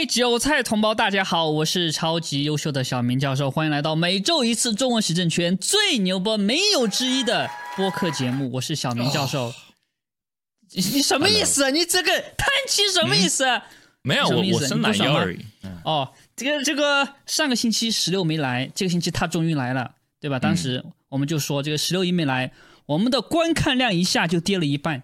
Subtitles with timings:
[0.00, 9.52] 位韭菜同胞，大家好，我是超级优秀的小明教授，欢迎来到每周一次中文时政圈最牛波没有之一的播客节目，我是小明教授。
[10.70, 11.68] 你你什么意思啊？
[11.68, 13.44] 你这个叹气什么意思？
[14.00, 15.44] 没有，我我伸懒腰而已。
[15.84, 20.38] 哦，这个这个上个星期十六没来，这个星期他终于来了，对吧？
[20.38, 22.50] 当时我们就说这个十六一没来，
[22.86, 25.02] 我们的观看量一下就跌了一半，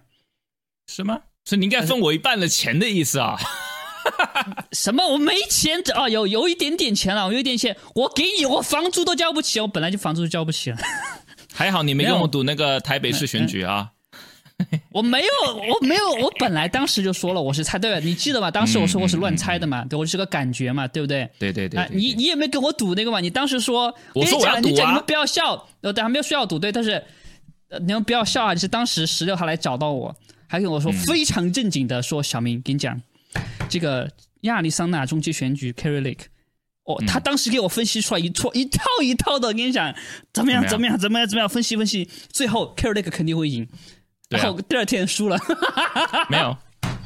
[0.86, 1.20] 是吗？
[1.44, 3.36] 所以你应该分我一半的钱的意思啊？
[4.72, 5.06] 什么？
[5.06, 5.80] 我没钱？
[5.94, 10.78] 啊，有有一点点钱了，我有一点钱，我给你，我房租都交不起，我本来就房租就交不起了。
[11.52, 13.90] 还好你没跟我赌那个台北市选举啊！
[14.90, 18.50] 我没有，我没有，我本来当时就说了，我是猜对了，你记得吧？
[18.50, 21.28] 当时我说我是乱猜的嘛，对我是个感觉嘛，对不对？
[21.38, 21.86] 对对对。
[21.92, 23.20] 你你也没跟我赌那个嘛？
[23.20, 24.88] 你当时说，我说我要赌啊！
[24.88, 27.02] 你们不要笑，呃，还没有说要赌对，但是
[27.80, 28.54] 你们不要笑啊！
[28.54, 30.14] 就是当时十六号来找到我，
[30.46, 32.98] 还跟我说非常正经的说，小明，跟你讲。
[33.68, 34.10] 这个
[34.42, 36.26] 亚利桑那中期选举，Kerry Lake，
[36.84, 39.94] 哦，他当时给我分析出来一错一套一套的，我跟你讲，
[40.32, 40.98] 怎么样怎么样？
[40.98, 43.66] 怎么样怎么样分析分析，最后 Kerry Lake 肯定会赢，
[44.28, 45.38] 然后第二天输了，
[46.30, 46.56] 没有，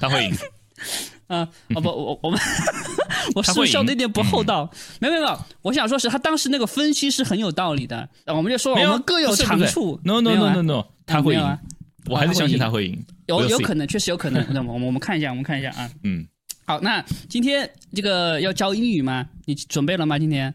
[0.00, 0.34] 他会赢，
[1.28, 2.38] 啊，哦不，我我们
[3.34, 4.70] 我是笑的有点不厚道，
[5.00, 11.58] 没有没有，我想说是他当时那个分析是很有道理的，我们就说我们各有长处，no no no no no，他会赢。
[12.06, 13.04] 我还是相信他会赢，
[13.38, 14.44] 有有可能，确实有可能。
[14.52, 15.90] 那么我们我们看一下，我们看一下啊。
[16.04, 16.26] 嗯，
[16.66, 19.26] 好，那今天这个要教英语吗？
[19.46, 20.18] 你准备了吗？
[20.18, 20.54] 今天？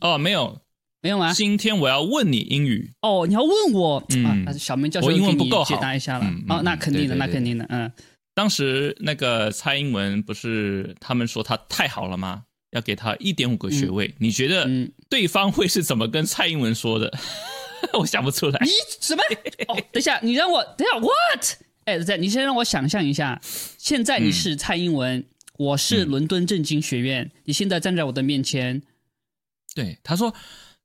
[0.00, 0.60] 哦，没有，
[1.00, 1.32] 没有吗？
[1.32, 2.90] 今天我要问你英语。
[3.02, 4.02] 哦，你要问我？
[4.14, 6.26] 嗯，小明教授英文不够好，解答一下了。
[6.48, 7.66] 哦，那肯定的，那肯定的。
[7.68, 7.90] 嗯，
[8.34, 12.42] 当时那个蔡英文不是他们说他太好了吗？
[12.72, 14.14] 要给他一点五个学位。
[14.18, 14.66] 你觉得
[15.10, 17.12] 对方会是怎么跟蔡英文说的？
[17.98, 18.58] 我想不出来。
[18.62, 19.22] 你什么？
[19.68, 21.44] 哦，等一下，你让我等一下，what？
[21.84, 23.40] 哎，在你先让我想象一下，
[23.78, 25.24] 现在你是蔡英文，
[25.58, 28.82] 我是伦敦政经学院，你现在站在我的面前，
[29.74, 30.34] 对他说：“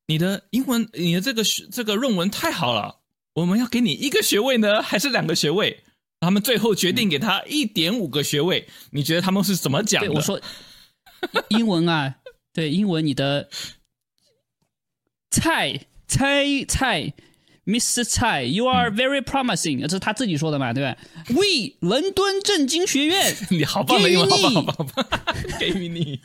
[0.07, 2.99] 你的英文，你的这个这个论文太好了，
[3.35, 5.83] 我们要给你一个学位呢，还是两个学位？”
[6.21, 8.67] 他们最后决定给他一点五个学位。
[8.91, 10.11] 你觉得他们是怎么讲的？
[10.11, 10.41] 我说
[11.49, 12.15] 英文啊，
[12.53, 13.49] 对英文，你的
[15.29, 15.87] 蔡。
[16.09, 17.13] 蔡蔡
[17.67, 18.03] ，Mr.
[18.03, 20.97] 蔡，You are very promising，这是他自己说的嘛，对吧
[21.29, 25.05] ？We 伦敦政经学院， 你好棒的英文，好棒好棒，
[25.59, 26.21] 给予你。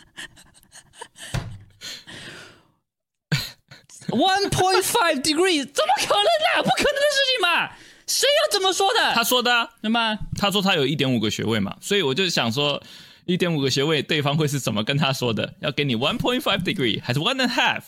[4.08, 6.62] One point five degree，怎么可能呢？
[6.62, 7.70] 不可能的事情嘛！
[8.06, 9.14] 谁要这么说的？
[9.14, 10.18] 他说的，什么？
[10.36, 12.82] 他说他有一点五个学位嘛，所以我就想说，
[13.24, 15.54] 一点五个学位，对方会是怎么跟他说的？
[15.60, 17.82] 要给你 one point five degree，还是 one and a half？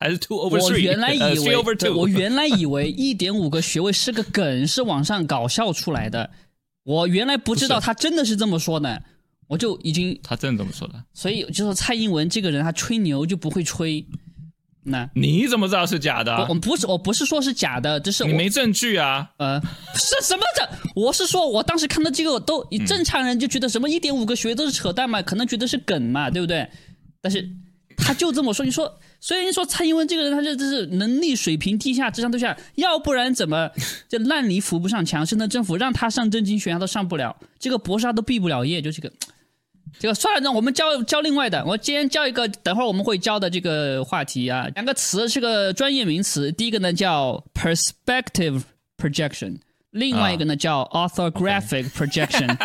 [0.00, 0.72] 还是 two over three？
[0.72, 6.30] 我原来以为，我原来以为一点五个学位是个梗，是网上搞笑出来的。
[6.84, 9.02] 我原来不知道他真的是这么说的，
[9.46, 10.94] 我就已经他真的这么说的。
[11.12, 14.02] 所以就说蔡英文这个人，他吹牛就不会吹。
[14.82, 16.34] 那你怎么知道是假的？
[16.48, 19.30] 我不是，我不是说是假的，这是你没证据啊。
[19.36, 19.60] 呃，
[19.94, 20.66] 是什么证？
[20.94, 26.66] 我是说我当时看到这个，都正常人就觉得什么一点五个学位都是扯淡嘛，可能觉得是梗嘛，对不对？
[27.20, 27.46] 但是。
[28.02, 33.70] 他就这么说，你说，所以你说蔡英文这个人，他这这是能力水平低下，智商低下，要不然怎么
[34.08, 35.24] 这烂泥扶不上墙？
[35.26, 39.12] 深圳政府让他上正经学院都上不了，这个博士他都毕不了业，就这个，
[39.98, 48.62] 这个算了，那我们教教另外的，我今天教一个，等会儿我们会教的这个话题啊，两个词是个专业名词，第一个呢叫 perspective
[48.96, 49.58] projection，
[49.90, 52.56] 另外一个呢叫 orthographic projection。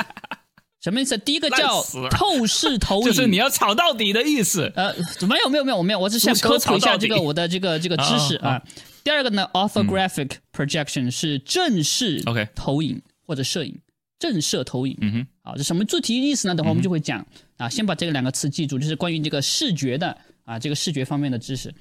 [0.85, 1.17] 什么意思？
[1.17, 1.81] 第一个叫
[2.11, 4.71] 透视投影， 就是你要吵到底的意思。
[4.75, 4.93] 呃，
[5.27, 8.61] 没有没有没有没有，我只是想科普一下这个我的这个这个知识啊。
[9.03, 13.75] 第二个呢，orthographic projection 是正视 OK 投影或者摄影，
[14.19, 14.95] 正摄投影。
[15.01, 16.53] 嗯哼，好，这什么具体意思呢？
[16.53, 17.25] 等会我们就会讲
[17.57, 17.67] 啊。
[17.67, 21.73] 先把这个两个词记住，就是关于这个视觉的啊，这个视觉方面的知识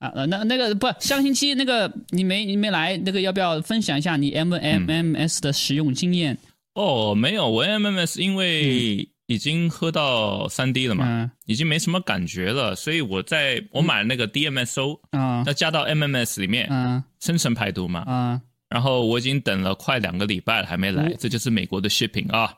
[0.00, 0.08] 啊。
[0.16, 6.36] 呃，那那个不，上个星期那个你没你没来，那个要不要分享一下你 M M M S 的使用经验？
[6.78, 22.56] 哦，没有，我 MMS 因为已经喝到三 D 了嘛，已经没什么感觉了，所以我在我买了那个 DMSO，啊，要加到 MMS 里面，嗯，深层排毒嘛，啊，然后我已经等了快两个礼拜了，还没来，这就是美国的 shipping 啊，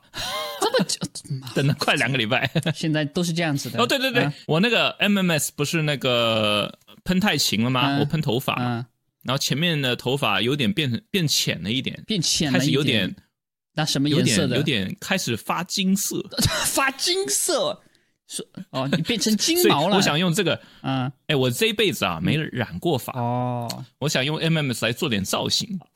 [0.61, 0.99] 这么久，
[1.55, 3.81] 等了快两个礼拜，现在都是这样子的。
[3.81, 7.97] 哦，对对对，我那个 MMS 不是那个喷太勤了吗？
[7.99, 8.55] 我喷头发，
[9.23, 13.15] 然后前面的头发有点变成变浅了一点，变浅了，开始有点。
[13.73, 14.57] 那什么颜色的？
[14.57, 16.21] 有点开始发金色，
[16.67, 17.81] 发金色，
[18.27, 19.95] 是哦， 你变成金毛了。
[19.95, 25.79] 我想用这个，嗯，哎，我这一辈子啊没染过发哦，我想用 M M S 来做点造型。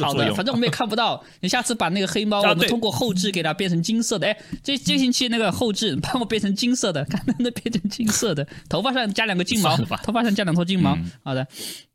[0.00, 1.22] 好的，反正我们也看不到。
[1.40, 4.26] 你下次把那个黑猫，我们通过后置给它变成金色的。
[4.26, 8.46] 哎，这这星期那个后置帮我变成金色的，看能不能变成金色的。
[8.68, 10.96] 头发上加两个金毛，头发上加两撮金毛。
[11.22, 11.46] 好的，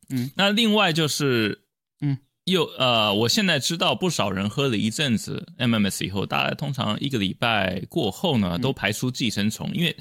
[0.09, 0.31] 嗯。
[0.35, 1.59] 那另外就是，
[2.01, 9.95] 嗯，又呃，我现在知道不少人喝了一阵子 MMS 以后，大概通常一个礼拜过后呢，都排出寄生虫，因为。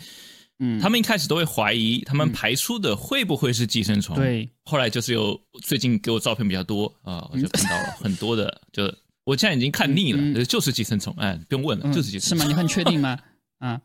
[0.58, 4.16] 嗯，他们一开始都会怀疑，他们排出的会不会是寄生虫？
[4.16, 8.84] 对，后来就是有最近给我照片比较多啊，我就看到了很多的，就
[9.25, 12.38] 我现在已经看腻了，就是寄生虫，哎，不用问了，就是寄生虫。
[12.38, 12.48] 是吗？
[12.48, 13.19] 你很确定吗？
[13.60, 13.78] 啊，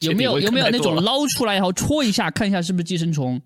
[0.00, 3.40] 有没有有没有那种捞出来然后戳一下看一下是不是寄生虫？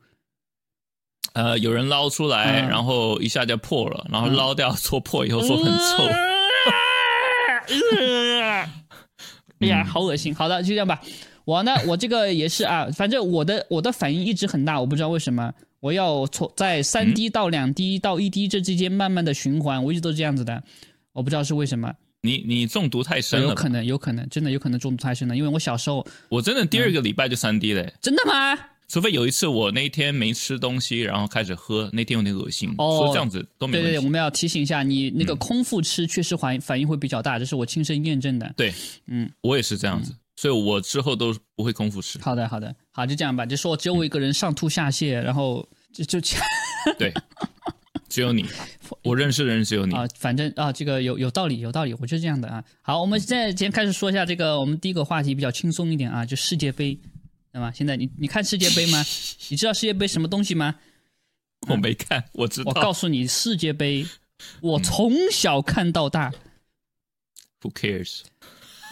[1.34, 6.04] 呃，有人捞出来，然后一下就破了，然后捞掉戳破以后说很臭。
[9.60, 10.34] 哎呀，好恶心！
[10.34, 11.00] 好的，就这样吧。
[11.44, 20.62] 我呢，我这个也是啊，反正我的我的反应一直很大，我不知道为什么，我要从在三滴到两滴到一滴这之间慢慢的循环，我一直都是这样子的，
[21.12, 21.92] 我不知道是为什么。
[22.20, 28.58] 你你中毒太深了，有可能有可能真的有可能中毒太深了，因为我小时候我真的第二个礼拜就三滴嘞，真的吗？
[28.88, 38.50] 除非有一次我那一天没吃东西，然后开始喝，那天有点恶心，说这样子都没对对，我们要提醒一下你，那个空腹吃确实反反应会比较大，这是我亲身验证的。
[38.56, 38.72] 对，
[39.06, 40.14] 嗯，我也是这样子。
[40.36, 42.18] 所以我之后都不会空腹吃。
[42.22, 43.44] 好的，好的，好，就这样吧。
[43.44, 46.20] 就说只有我一个人上吐下泻，然后就就
[46.96, 47.12] 对，
[48.08, 48.46] 只有你，
[49.02, 50.06] 我认识的人只有你啊。
[50.16, 52.64] 反正啊，这个有有道理，有道理，我就这样的啊。
[52.80, 56.96] 好，我们现在先开始说一下这个，我们第一个话题比较轻松一点啊，就世界杯，
[57.52, 57.72] 对吧？
[57.74, 59.04] 现在你你看世界杯吗？
[59.48, 60.76] 你知道世界杯什么东西吗？
[61.68, 62.72] 我没看，我知道。
[62.74, 64.06] 我告诉你，世界杯，
[64.60, 66.32] 我从小看到大。
[67.62, 68.20] Who cares？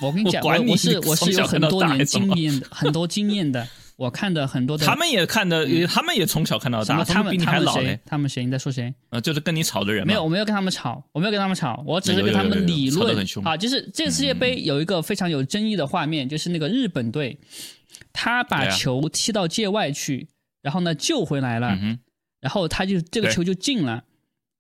[0.02, 3.66] 我跟你讲，我我是我是有很多年经验的，很多经验的。
[3.96, 7.02] 我看的很多的，他们也看的，他们也从小看到大。
[7.02, 7.98] 他们他们谁？
[8.04, 8.44] 他们谁？
[8.44, 8.92] 你在说谁？
[9.08, 10.06] 呃，就是跟你吵的人。
[10.06, 13.26] 没有，我没有跟他们吵，我没有跟他们吵，我只是跟他们理论。
[13.42, 17.38] 啊，就是这个世界杯有一个非常有争议的画面，就是那个日本队，
[18.16, 20.26] 他把球踢到界外去，
[20.62, 21.78] 然后呢救回来了，
[22.40, 24.02] 然后他就这个球就进了，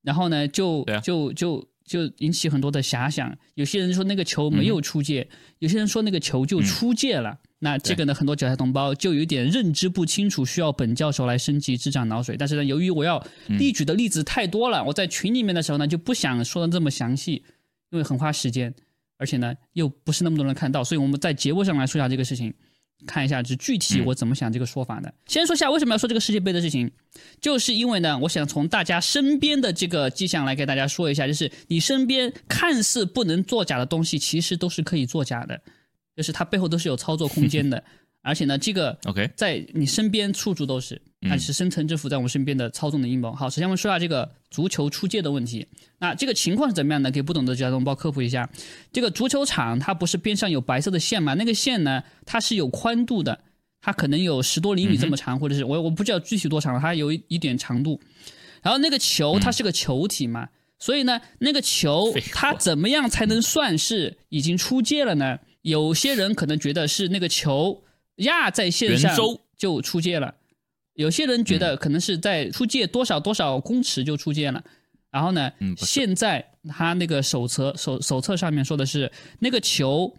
[0.02, 1.68] 然后呢就就就。
[1.86, 5.28] 就引起很多的遐想，有些人说那个球没有出界，
[5.60, 7.38] 有些人说那个球就出界了。
[7.60, 12.36] 那这个呢，很多韭菜同胞就有点认知不清楚，需要本教授来升级，智障脑水。
[12.36, 17.44] 但是呢，由于我要例举的例子太多了，我在群里面的时候呢，就不想说的这么详细，
[17.90, 18.74] 因为很花时间，
[19.16, 22.52] 而且呢又不是那么多人看到，所以我们在节目上来说一下这个事情。
[23.04, 25.12] 看一下，就具体我怎么想这个说法的。
[25.26, 26.90] 先说下为什么要说这个世界杯的事情，
[27.40, 35.60] 就是因为呢，我想从大家身边的这个迹象来给大家说一下，就是你身边看似不能作假的东西，其实都是可以作假的，
[36.16, 37.82] 就是它背后都是有操作空间的。
[38.22, 43.32] 而且呢，这个 OK 在你身边处处都是，它是深层之府在我们身边的操纵的阴谋。
[43.32, 45.66] 好，首先我们说下这个足球出界的问题。
[45.98, 47.10] 那这个情况是怎么样的？
[47.10, 48.48] 给不懂的交通包科普一下。
[48.92, 51.34] 这个足球场它不是边上有白色的线吗？
[51.34, 53.40] 那个线呢，它是有宽度的，
[53.80, 58.00] 它可能有十多厘米这么长，或者是我我不知道具体多长，它有一一点长度。
[58.62, 60.48] 然后那个球它是个球体嘛，
[60.78, 65.38] 所以呢，那个球它怎么样才能算是已经出界了呢？
[65.62, 67.82] 有些人可能觉得是那个球。
[68.20, 69.14] 压在线上
[69.58, 70.36] 就出界了，
[70.96, 74.62] 有些人觉得可能是在出界多少多少公尺就出界了，
[75.10, 80.12] 然后呢，现在他那个手册手手册上面说的是那个球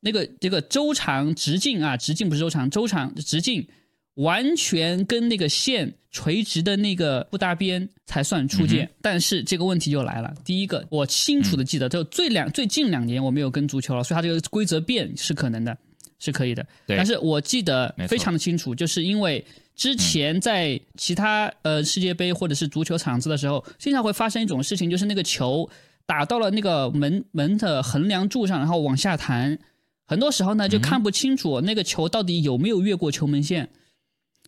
[0.00, 3.66] 那个这个周长直径啊，直径不是周长，周长直径
[4.14, 8.88] 完全跟那个线垂直的那个不搭边才算出界。
[9.00, 15.76] 但是这个问题就来了，第一个我清楚的记得，就最两最近两年我没有跟足球了，所以它这个规则变是可能的。
[16.24, 25.68] 是可以的，但是我记得非常的清楚，就是因为之前在其他呃世界杯或者是足球场子的时候，经常会发生一种事情，就是那个球
[26.06, 29.58] 打到了那个门门的横梁柱上，然后往下弹，
[30.06, 33.68] 很多时候呢就看不清楚那个球到底有没有越过球门线。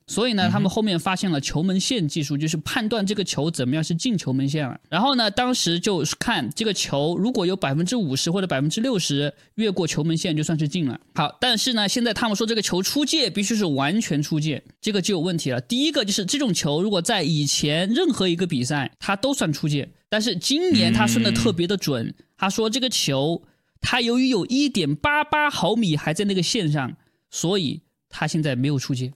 [0.06, 4.78] 所以呢，他们后面发现了球门线技术，就是判断这个球怎么样是进球门线了。
[4.90, 11.00] 然后呢，当时就是看这个球如果有百分之五十或者百分之六十越过球门线，就算是进了。
[11.14, 15.58] 好，但是呢，现在他们说这个球出界必须是完全出界，这个就有问题了。
[15.62, 22.14] 第一个就是这种球如果在以前任何一个比赛它都算出界，但是今年他算的特别的准。
[22.36, 23.42] 他说这个球
[23.80, 26.94] 它由于有一点八八毫米还在那个线上，
[27.30, 27.80] 所以
[28.10, 29.10] 它现在没有出界。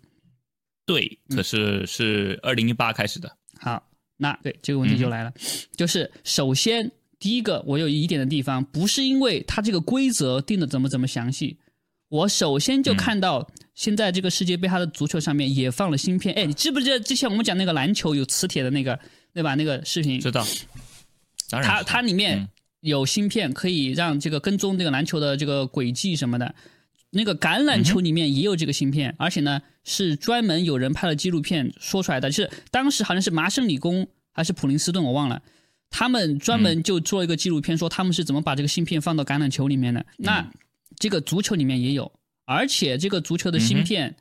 [0.89, 3.31] 对，可是是二零一八开始的。
[3.61, 5.31] 好，那对这个问题就来了，
[5.77, 11.59] 就是首先第一个我有疑点的地方，不是因为它这个规则定的怎么怎么详细，
[12.09, 16.35] 我首先就看到现在这个世界杯它的足球上面也放了芯片。
[16.35, 18.99] 哎，你知不知道之前我们讲那个篮球有磁铁的那个，
[19.35, 19.55] 对吧？
[19.57, 20.43] 那个视频知道。
[21.51, 22.49] 它它里面
[22.81, 26.55] 有芯片，可以让这个跟踪这个篮球的这个轨迹什么的。
[27.11, 35.41] 那个橄榄球里面也有这个芯片，而且呢是专门有人拍了纪录片说出来的，就是当时好像是麻省理工还是普林斯顿，我忘了，
[35.89, 40.05] 他们专门就做一个纪录片，说他们是怎么把这个芯片放到橄榄球里面的。
[40.19, 40.51] 那
[40.99, 42.13] 这个足球里面也有，
[42.45, 44.15] 而且这个足球的芯片，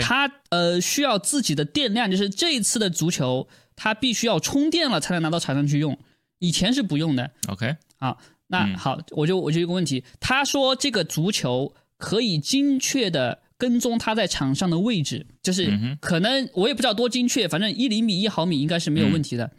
[0.00, 5.98] 它呃需要自己的电量，就是这一次的足球它必须要充电了才能拿到场上去用，
[6.38, 7.32] 以前是不用的。
[7.48, 11.74] OK，好，那好，我就我就一个问题，他说这个足球。
[12.04, 19.50] 可以精确的跟踪他在场上的位置，就是可能我也不知道多精确，反正一厘米一毫米应该是没有问题的，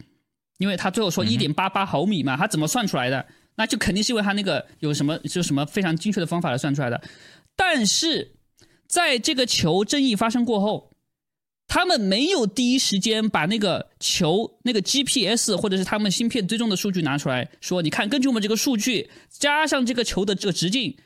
[0.58, 3.26] 因为他最后说一点八八毫米嘛，他怎么算出来的？
[3.56, 7.02] 那就肯定是因为他那个有什么就什么非常精确的方法来算出来的。
[7.56, 8.36] 但是
[8.86, 10.92] 在这个球争议发生过后，
[11.66, 20.96] 他们没有第一时间把那个球那个 GPS 或者是他们芯片追踪的数据拿出来说，你看，根据我们这个数据加上这个球的这个直径。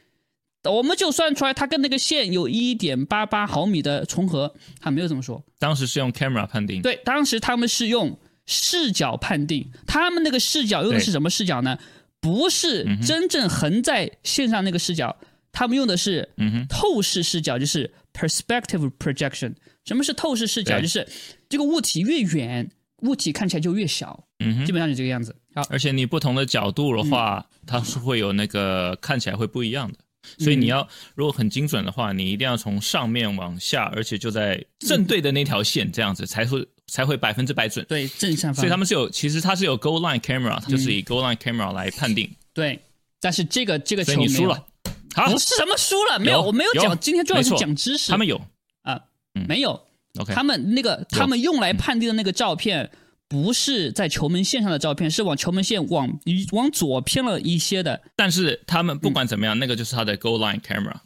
[0.65, 5.43] 我们就算出来，它跟那个线有一点八八毫米的重合，他没有这么说。
[5.59, 6.83] 当时是用 camera 判定。
[6.83, 9.71] 对，当时他们是用视角判定。
[9.87, 11.79] 他们那个视角用的是什么视角呢？
[12.21, 15.17] 不是真正横在线上那个视角，
[15.53, 16.29] 他们用的是
[16.69, 19.55] 透视视角，就是 perspective projection。
[19.87, 20.79] 什么是透视视角？
[20.79, 21.09] 就是
[21.49, 24.27] 这个物体越远，物体看起来就越小。
[24.45, 25.35] 嗯，基本上就这个样子。
[25.55, 29.99] 好，而且你不同的角度的话，它是会有那个看起来会不一样的。
[30.39, 37.85] 所以你要如果很精准的话，你一定要从上面往下，而且就在正对的那条线，这样子才会才会百分之百准。
[37.89, 38.61] 对，正上方。
[38.63, 42.31] 所以他们是有，其实它是有 goal line camera，就是以 goal line camera 来判定。
[42.53, 42.81] 对，
[43.21, 44.67] 但是这个这个球你输了。
[45.15, 46.19] 好，什么输了？
[46.19, 46.99] 没有，我没有讲。
[46.99, 48.11] 今天主要是讲知识。
[48.11, 48.41] 他们有
[48.83, 49.01] 啊，
[49.49, 49.81] 没有。
[50.19, 52.91] OK，他们那个他们用来判定的那个照片。
[53.31, 56.19] 不是在球门线上的照片，是往球门线往
[56.51, 58.03] 往左偏了一些的。
[58.17, 60.97] 但是他们不管怎么样，那个就是他的 goal line camera。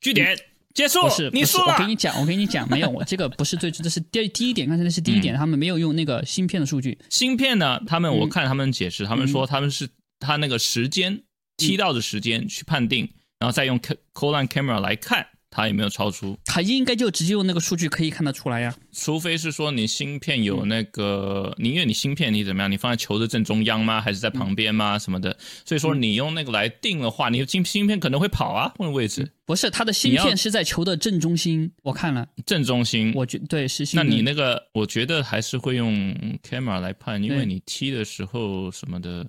[0.00, 0.38] 据点
[0.72, 1.02] 结束。
[1.02, 1.72] 不是，你输了。
[1.72, 4.68] 我跟你讲，我跟你讲，没有，我这个不是最，这是第第一点。
[4.68, 6.96] 刚才那是第一点，他们没有用那个芯片的数据。
[7.10, 7.82] 芯片呢？
[7.84, 9.88] 他们我看他们解释，他们说他们是
[10.20, 11.20] 他那个时间
[11.56, 15.26] 踢到的时间去判定，然后再用 goal line camera 来看。
[15.54, 16.36] 它有没有超出？
[16.46, 18.74] 它应该就直接用那个数据可以看得出来呀。
[18.90, 22.70] 除非是说你芯片有那个，你因为你芯片你怎么样？
[22.70, 24.00] 你放在球的正中央吗？
[24.00, 24.98] 还是在旁边吗？
[24.98, 25.36] 什么的？
[25.66, 29.30] 所以说你用那个来定的话，你芯芯片可能会跑啊，换位置。
[29.44, 31.70] 不是，它的芯片是在球的正中心。
[31.82, 33.84] 我看了正中心，我觉对是。
[33.92, 35.94] 那你那个，我觉得还是会用
[36.42, 39.26] camera 来判，因为你踢的时候什么的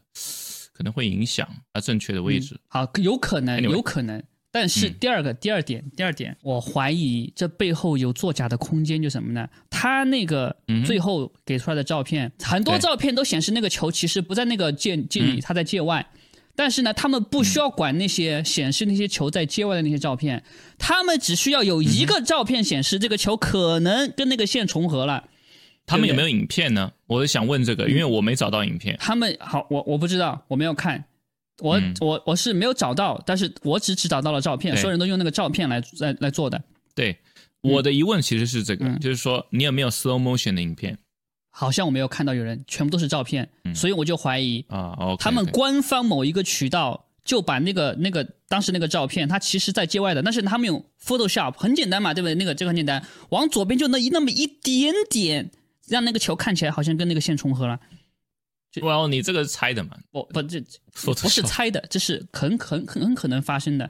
[0.72, 2.58] 可能会影响它正确的位置。
[2.70, 4.24] 好，有可能，有可能。
[4.56, 9.50] 但是第二个第二点，第二点，我怀疑这背后有作假的空间，就什么呢？
[9.68, 10.56] 他那个
[10.86, 16.06] 最后给出来的照片，很多照片都显示那个球其实不在那个界界里，他在界外。
[16.56, 20.44] 但是呢，他们不需要管那些显示那些球在界外的那些照片，
[20.78, 25.24] 他们只需要有一个照片显示这个球可能跟那个线重合了。
[25.88, 26.92] 他们有没有影片呢？
[27.08, 28.96] 我想问这个，因为我没找到影片。
[29.00, 31.04] 他们好，我我不知道，我没有看。
[31.60, 36.62] 我我我是没有找到，但是我只只找到了照片，所有人都用那个照片来来来做的。
[36.96, 37.18] 对，
[37.62, 40.98] 我的疑问其实是这个，就是说你有没有 slow motion 的影片？
[41.56, 52.34] 好像我没有看到有人，全部都是照片，所以我就怀疑啊，他们官方某一个渠道就把那个那个当时那个照片，它其实在界外的，但是他们用 Photoshop 很简单嘛，对不对？
[52.34, 55.52] 那个这个很简单，往左边就那一那么一点点，
[55.88, 57.80] 让那个球看起来好像跟那个线重合了。
[58.82, 59.92] 哇，你这个猜的嘛？
[60.12, 60.60] 不不，这
[60.94, 63.90] 不是猜的，这是很很很很可能发生的。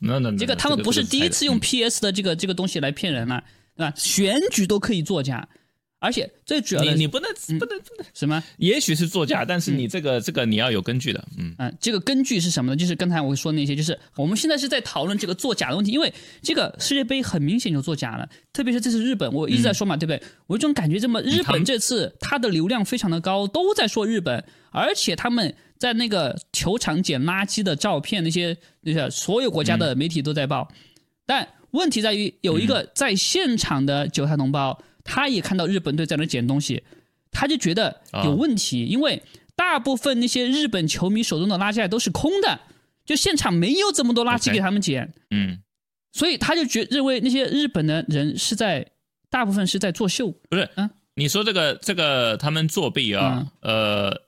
[0.00, 3.44] 那那这个他们不是第一次用 PS 的这个这个东西来骗人了，
[3.76, 3.92] 对吧？
[3.96, 5.46] 选举都可以作假。
[6.02, 7.30] 而且最主要的，你你不能
[7.60, 8.42] 不能不能什么？
[8.56, 12.76] 也许是作假，但是你这个这个你要有根据的，嗯嗯，这个根据是什么呢？
[12.76, 20.20] 就是刚才我说那些，就是我们现在是在讨论这个作假的问题，因为这个世界杯很明显就作假了，特别是这次日本，我一直在说嘛，对不对？
[20.48, 30.66] 我总感觉，这么日本这次它的流量非常的高，都在说日本，而且他们在那个球场捡垃圾的照片，那些那些所有国家的媒体都在报，
[31.24, 34.76] 但问题在于有一个在现场的韭菜同胞。
[35.04, 36.82] 他也看到日本队在那捡东西，
[37.30, 39.22] 他就觉得有问题，因为
[39.54, 42.60] 大部分那些日本球迷手中的垃圾袋都是空的，
[43.04, 45.12] 就现场没有这么多垃圾给他们捡。
[45.30, 45.58] 嗯，
[46.12, 48.86] 所以他就觉认为那些日本的人是在
[49.30, 50.30] 大部分是在作秀。
[50.48, 53.46] 不是，嗯，你说这个这个他们作弊啊？
[53.60, 54.20] 呃，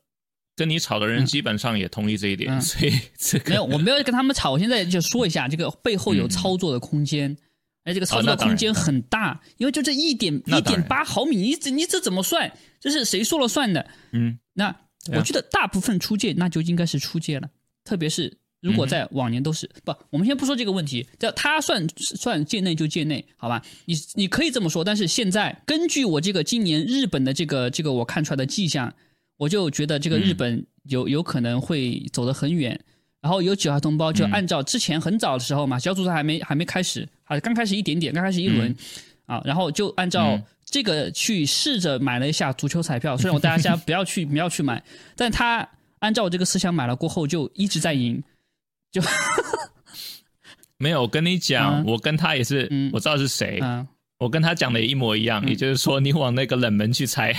[0.57, 7.37] 跟你吵的人基本上也同意这一点，所以这个没有，我没有跟他们吵，我现在就说一下，这个背后有操作的空间。
[7.85, 12.51] 哎，这个操作空间很大，因为就这一点一点八毫米，你这你这怎么算？
[12.81, 13.87] 这是谁说了算的？
[14.13, 14.75] 嗯，那
[15.13, 17.51] 我觉得大部分出界那就应该是出界了，
[17.85, 23.63] 特别是如果在往年都是不，我们先不说这个问题，叫他算算界内就界内，好吧？
[23.85, 28.95] 你你可以这么说，但是现在根据我这个今年日本的这个这个我看出来的迹象，
[29.37, 32.81] 我就觉得这个日本有有可能会走得很远。
[33.25, 38.77] 然后有九号同胞就按照之前很早的时候嘛，小组赛还没还没开始，还刚开始一点点，刚开始一轮，
[39.25, 43.17] 啊，然后就按照这个去试着买了一下足球彩票。
[43.17, 44.85] 虽然我大家不要去不要去买，
[45.17, 45.67] 但他
[46.01, 48.23] 按照我这个思想买了过后，就一直在赢。
[48.93, 49.01] 就
[50.77, 53.59] 没有，我跟你讲，我跟他也是，我知道是谁，
[54.19, 55.43] 我跟他讲的也一模一样。
[55.49, 57.35] 也就是说，你往那个冷门去猜，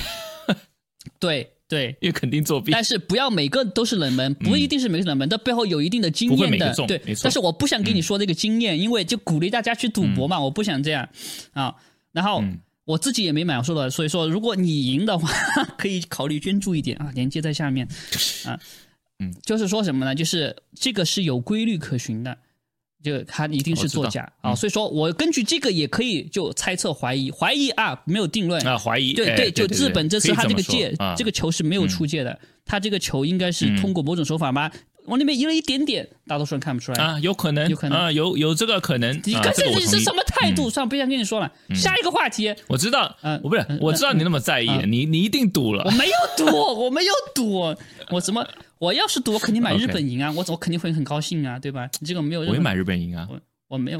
[1.22, 1.51] 对。
[1.67, 2.72] 对，因为肯定作弊。
[2.72, 6.74] 但是不要每个都是冷门，不一定是每个冷门，但背后有一定的经验的。
[6.88, 11.10] 对，但是我不想跟你说这个经验，因为就鼓励大家去赌博嘛，我不想这样
[11.53, 11.74] 啊。
[12.12, 12.43] 然后
[12.86, 15.27] 我自己也没买，我说的，所以说如果你赢的话，
[15.77, 17.88] 可以考虑捐助一点啊，连接在下面
[18.45, 18.60] 啊。
[19.19, 20.13] 嗯，就是说什么呢？
[20.13, 22.38] 就是这个是有规律可循的。
[23.05, 24.27] 就他一定是作假。
[24.41, 28.59] 啊，所以说我根据这个也可以就猜测怀疑怀疑啊，没有定论。
[28.67, 34.71] 啊，怀疑对对，就日本这次他这个界这个球是没有出界的，他这个球应该是通过某种手法吧。
[35.07, 39.15] 往那边移了一点点，大多数人看不出来啊，有可能，有可能啊，有有这个可能。
[39.25, 40.69] 你看这是什么态度？
[40.69, 41.51] 算了，不想跟你说了。
[41.74, 45.83] 下一个话题，我知道，嗯，我不是，我知道你那么在意，你你一定赌了。
[45.85, 46.45] 我没有赌，
[46.85, 47.75] 我没有赌，
[48.09, 48.45] 我怎么？
[48.77, 51.88] 我要是赌，我肯定买日本赢啊，我我肯定会很高兴啊，对吧？
[52.05, 53.27] 这个没有，我也买日本赢啊。
[53.67, 54.00] 我没有，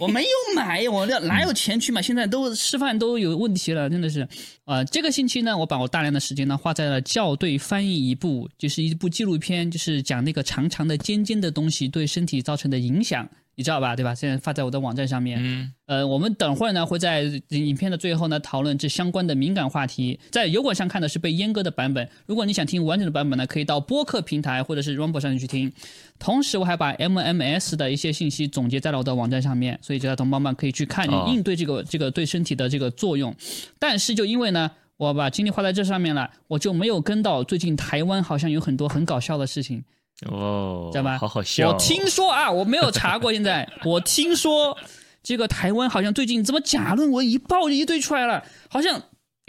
[0.00, 2.02] 我没有买，我哪哪有钱去买？
[2.02, 4.26] 现在都吃饭都有问题了，真的是。
[4.64, 13.28] 呃，这个星期呢，我把我大量的时间呢花在了校对翻译一部，就是一部纪录片，就是讲那个长长的尖尖的东西对身体造成的影响。
[13.56, 14.14] 你知道吧，对吧？
[14.14, 15.38] 现在发在我的网站上面。
[15.42, 15.72] 嗯。
[15.86, 20.18] 呃，我们等会儿呢会在影片的最后呢讨论这相关的敏感话题。
[20.30, 25.70] 在油管上看的是被阉割的版本，如果你想听完整的版本呢，可以到播客平台或者是 Rumble 上面去听。
[26.18, 33.34] 同时，我还把 MMS 的一些信息总结在了我的网站上面，所以其他同胞们可以去看应对这个这个对身体的这个作用。
[33.78, 39.84] 但是，就因为呢，我把精力花在这上面了，我就没有跟到最近台湾好像有很多很搞笑的事情。
[40.30, 41.18] 哦，知道吧？
[41.18, 41.68] 好好笑。
[41.68, 43.32] 我听说啊，我没有查过。
[43.32, 44.76] 现在 我听说，
[45.22, 49.00] 这个台湾好像最近怎么假论文一爆一堆出来了，好像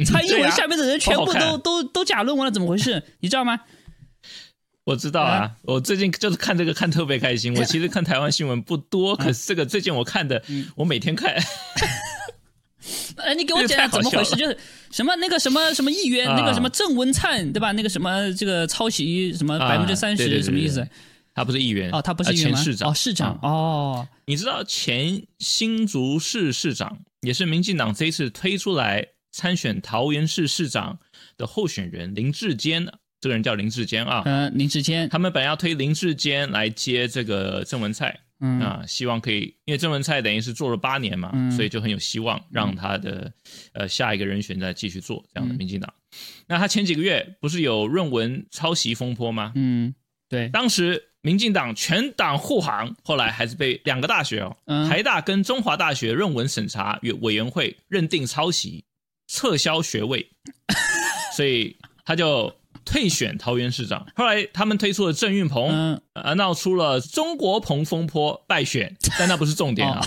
[0.06, 3.04] 蔡英文下面的人全部都都都假论文了，怎么回事？
[3.20, 3.60] 你知道吗？
[4.86, 7.58] 我知道啊，我最近就是看这个看特别开心。
[7.58, 10.44] 我其实看台湾新闻不多，可是这个最近我看的，
[10.76, 11.36] 我每天看。
[13.18, 14.36] 哎，你给我讲怎么回事？
[14.36, 14.58] 就是
[14.92, 17.72] 什么那个什么什么议员，那个什么郑文灿，对吧？
[17.72, 20.88] 那个什么这个抄袭什么百分之三十，什么意思？
[21.34, 22.58] 他不是议员哦，他不是议员吗？
[22.58, 24.08] 市长哦，市长哦。
[24.26, 30.98] 你知道前新竹市市长也是民进党这一次推出来参选桃园市市长
[31.38, 32.86] 的候选人林志坚，
[33.20, 34.22] 这个人叫林志坚啊。
[34.26, 38.18] 嗯，林志坚，他们本来要推林志坚来接这个郑文灿。
[38.40, 43.32] 嗯啊，希望可以，因为郑文灿等于是做了八年嘛，所以就很有希望让他的
[43.74, 45.94] 呃下一个人选再继续做这样的民进党。
[46.48, 49.52] 那他前几个月不是有论文抄袭风波吗？
[49.56, 49.94] 嗯，
[50.30, 58.84] 对，当时民进党全党护航，后来还是被两个大学哦，台大跟中华大学论文审查委委员会认定抄袭，
[59.28, 60.30] 撤销学位，
[61.36, 62.54] 所以他就。
[62.86, 70.02] 退选桃园市长，后来他们推出了郑运鹏，啊，闹出了中国鹏风波败选， 但那不是重点啊，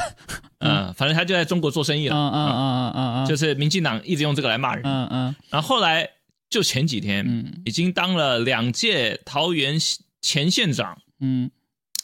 [0.61, 6.09] 嗯， 反正他就在中国做生意了，嗯嗯嗯嗯嗯，就是民进党一直用这个来骂人，嗯嗯，然后后来
[6.49, 9.77] 就前几天，嗯，已经当了两届桃园
[10.23, 11.51] 前县长，嗯，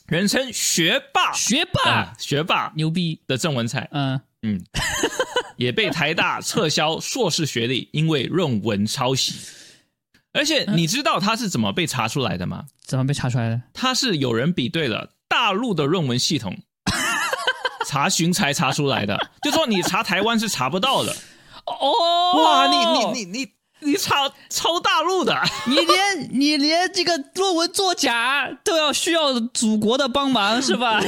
[0.07, 3.21] 人称学霸，学霸，学霸，牛逼。
[3.27, 4.21] 的郑文灿，嗯。
[4.47, 4.61] 嗯，
[5.57, 9.33] 也被台大撤销硕士学历，因为论文抄袭。
[10.35, 12.65] 而且你知道他是怎么被查出来的吗？
[12.85, 13.63] 怎么被查出来的？
[13.73, 16.59] 他是有人比对了大陆的论文系统，
[17.87, 19.31] 查询才查出来的。
[19.43, 21.15] 就说你查台湾是查不到的。
[21.67, 31.01] 哦，哇，你你你你你查抄大陆的，你连你连这个论文作假都要需要祖国的帮忙是吧？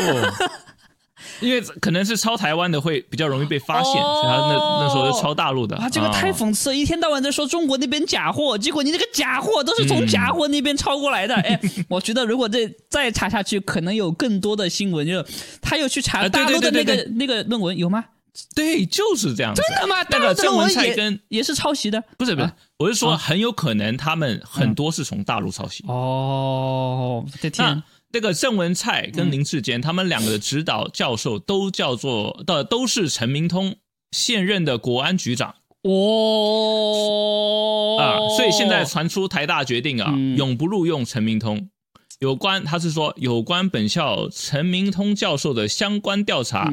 [1.41, 5.89] 因为可能是抄台湾的会比较容易被发现，所以他那那时候就抄大陆的啊。
[5.89, 11.35] 这个太讽刺，了，一天到晚在说中国那边假货，结果你那个假货都是从假货那边抄过来的。
[11.47, 15.25] 哎，我觉得如果这再查下去，可能有更多的新闻，就
[15.61, 18.05] 他又去查大陆的那个那个论文有吗？
[18.55, 19.55] 对，就是这样。
[19.55, 19.97] 真的吗？
[20.11, 22.03] 那个郑文灿跟也是抄袭的？
[22.19, 25.85] 不是不是，我是说很有可能他们很多是从大陆抄袭。
[25.89, 27.83] 哦，这天。
[28.13, 33.77] 这个郑文灿跟林志坚，他们两个的指导教授都叫做的都是陈明通
[34.13, 35.57] 现任的国安局长。
[35.83, 35.97] 哦，
[38.01, 41.69] 啊，所以现在传出台大决定啊，永不录用陈明通。
[42.19, 46.73] 有关他是说有关本校陈明通教授的相关调查，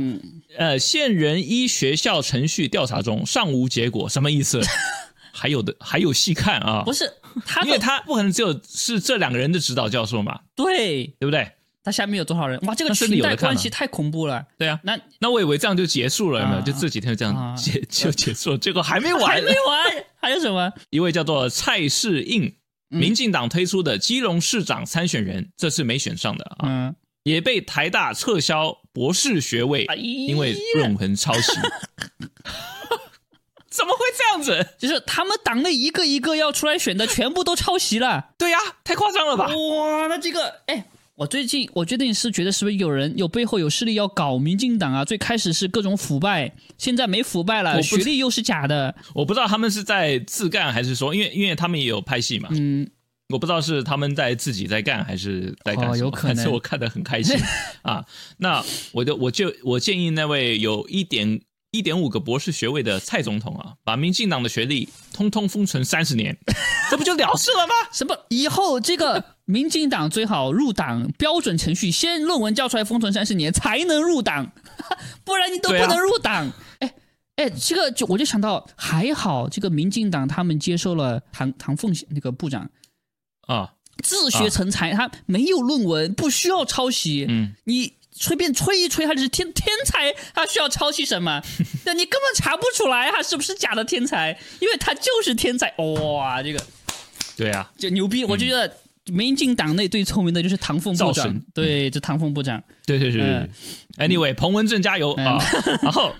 [0.57, 4.07] 呃，现人依学校程序调查中，尚无结果。
[4.07, 4.61] 什么意思？
[5.35, 6.83] 还有的还有戏看啊？
[6.85, 7.11] 不是，
[7.65, 10.39] 因为他不可能只有是这两个人的指导教授嘛？
[10.55, 11.51] 对，对不对？
[11.83, 12.57] 他下面有多少人？
[12.61, 14.45] 哇，这个裙带关系太恐怖了。
[14.57, 16.61] 对啊，那那我以为这样就结束了，有没有？
[16.61, 20.71] 就这几天这样结就结束了，结果还没完，还没完，还有什么？
[20.91, 22.55] 一位叫做蔡世应，
[22.87, 26.93] 民进党推出的基隆市长参选人，这次没选上的啊，
[27.23, 31.51] 也被台大撤销博士学位，因为论文抄袭。
[33.73, 34.75] 怎么会这样子？
[34.77, 38.29] 就是他们党内一个一个要出来选的，全部都抄袭了。
[38.37, 39.47] 对呀，太夸张了吧？
[39.47, 40.85] 哇，那这个，哎。
[41.15, 45.05] 我最近，我最近是觉得是不是有人有背后有势力要搞民进党啊？
[45.05, 48.95] 最开始是各种腐败，现在没腐败了，学历又是假的。
[49.13, 52.49] 我不知道他们是在自干还是说，因为因为他们也有拍戏嘛。
[52.51, 52.89] 嗯，
[53.29, 57.37] 我不知道是他们在自己在干还是在干什么，反正我看得很开心
[57.83, 58.03] 啊。
[58.37, 61.41] 那我就我就我建议那位有一点。
[61.73, 66.37] 一点五个博士学位的蔡总统啊，把民进党的学历通通封存三十年，
[66.91, 67.73] 这不就了事了吗？
[67.91, 74.51] 什么以后这个民进党最好入党标准程序，先论文交出来封存三十年才能入党，
[75.25, 76.53] 不然你都不能入党。
[76.77, 76.93] 哎
[77.37, 82.69] 哎，这个就我就想到，还好这个民进党他们接受了唐唐凤那个部长
[83.47, 87.25] 啊，自学成才，他没有论文，不需要抄袭。
[87.27, 87.93] 嗯，你。
[88.15, 91.41] 随便吹一吹，他就是天天才，他需要抄袭什么？
[91.85, 95.73] 那你根本查不出来他是不是假的天才，因为他就是天才。
[95.77, 96.63] 哇，这个，
[97.35, 98.23] 对啊，就牛逼！
[98.23, 103.49] 我就觉得民进党内最聪明的就是唐凤部长，对，这唐凤部长，对对对。
[103.97, 105.43] Anyway，彭文正加油啊！
[105.81, 106.15] 然后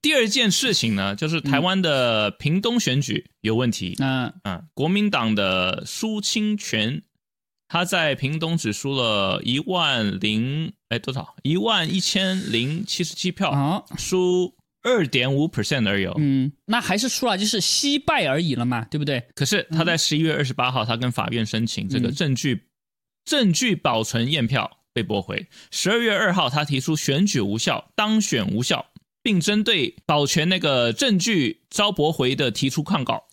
[0.00, 3.96] 第二件事情呢，就是台湾的屏东选举有问题。
[3.98, 7.02] 嗯嗯，国民党的苏清泉。
[7.68, 16.06] 他在屏东只输了一万零哎多少一万一千零七十七票啊，输二点五 percent 而已。
[16.16, 19.22] 嗯，那还是输了，就是惜败而已了嘛，对不对？
[19.34, 22.64] 可是他在十一月二十八号，他跟法院申请这个证据
[23.24, 25.46] 证据保存验票被驳回。
[25.70, 28.86] 十二月二号，他提出选举无效，当选无效，
[29.22, 33.27] 并针对保全那个证据遭驳回的提出抗告。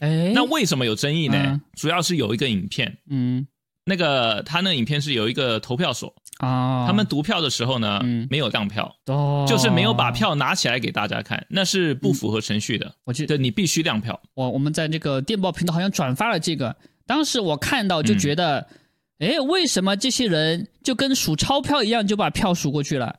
[0.00, 1.60] 哎，那为什么有争议呢？
[1.76, 3.46] 主要是有一个影片，嗯，
[3.84, 6.14] 那个他那影片是有一个投票所。
[6.38, 12.92] 啊，他们读票的时候呢，没有亮票，哦，就是没有把票拿起来给大家看，那是不符合程序的。
[13.04, 14.20] 我记得你必须亮票。
[14.34, 16.74] 我我们在那个电报频道好像转发了这个，
[17.06, 18.66] 当时我看到就觉得，
[19.20, 23.14] 哎，为什么这些人就跟数钞票一样就把票数过去了？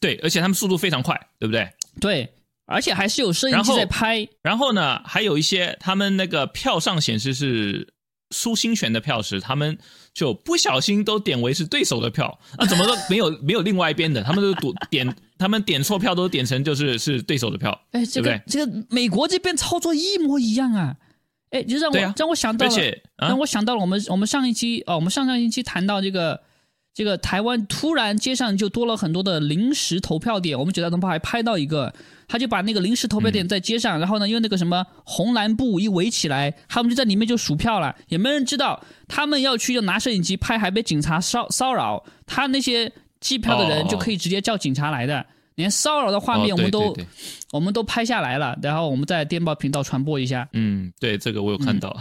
[0.00, 1.70] 对，而且他们速度非常快，对不对？
[2.00, 2.28] 对。
[2.70, 7.92] 而且还是有摄影机在拍，然后呢，还有一些他们那个票上显示是
[8.30, 9.76] 苏新权的票时，他们
[10.14, 20.94] 就不小心都点为是对手的票，啊，怎么都 没有没有另外一边的，他们都点 他们点错票都点成就是是对手的票，哎，这个这个美国这边操作一模一样啊，
[21.50, 22.76] 哎，就让我让我想到了，
[23.18, 26.40] 让我想到了我们我们上一期哦，我们上上一期谈到这个。
[27.00, 31.90] 这个台湾突然街上就多了很多的临时投票点，我们九大同胞还拍到一个，
[32.28, 46.94] 他就把那个临时投票点在街上，然后呢用那个什么红蓝布一围起来，他们就在里面就数票了，也没人知道他们要去就拿摄影机拍，还被警察骚骚扰，他那些计票的人就可以直接叫警察来的，连骚扰的画面我们都
[47.50, 50.46] 我们都拍下来了，然后我们在电报频道传播一下。
[50.52, 51.98] 嗯，对，这个我有看到。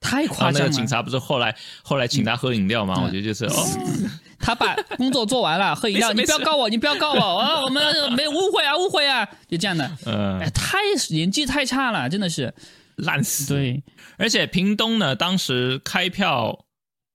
[0.00, 0.58] 太夸张了！
[0.60, 3.00] 那个警察不是后来后来请他喝饮料吗？
[3.04, 3.66] 我觉得就是哦，
[4.38, 6.12] 他把工作做完了，喝饮料。
[6.12, 7.62] 你不要告我，你不要告我啊！
[7.62, 9.90] 我们没误会啊，误会啊，就这样的。
[10.06, 10.78] 嗯，太
[11.10, 12.52] 演技太差了，真的是
[12.96, 13.54] 烂死。
[13.54, 13.82] 对，
[14.18, 16.64] 而且屏东呢，当时开票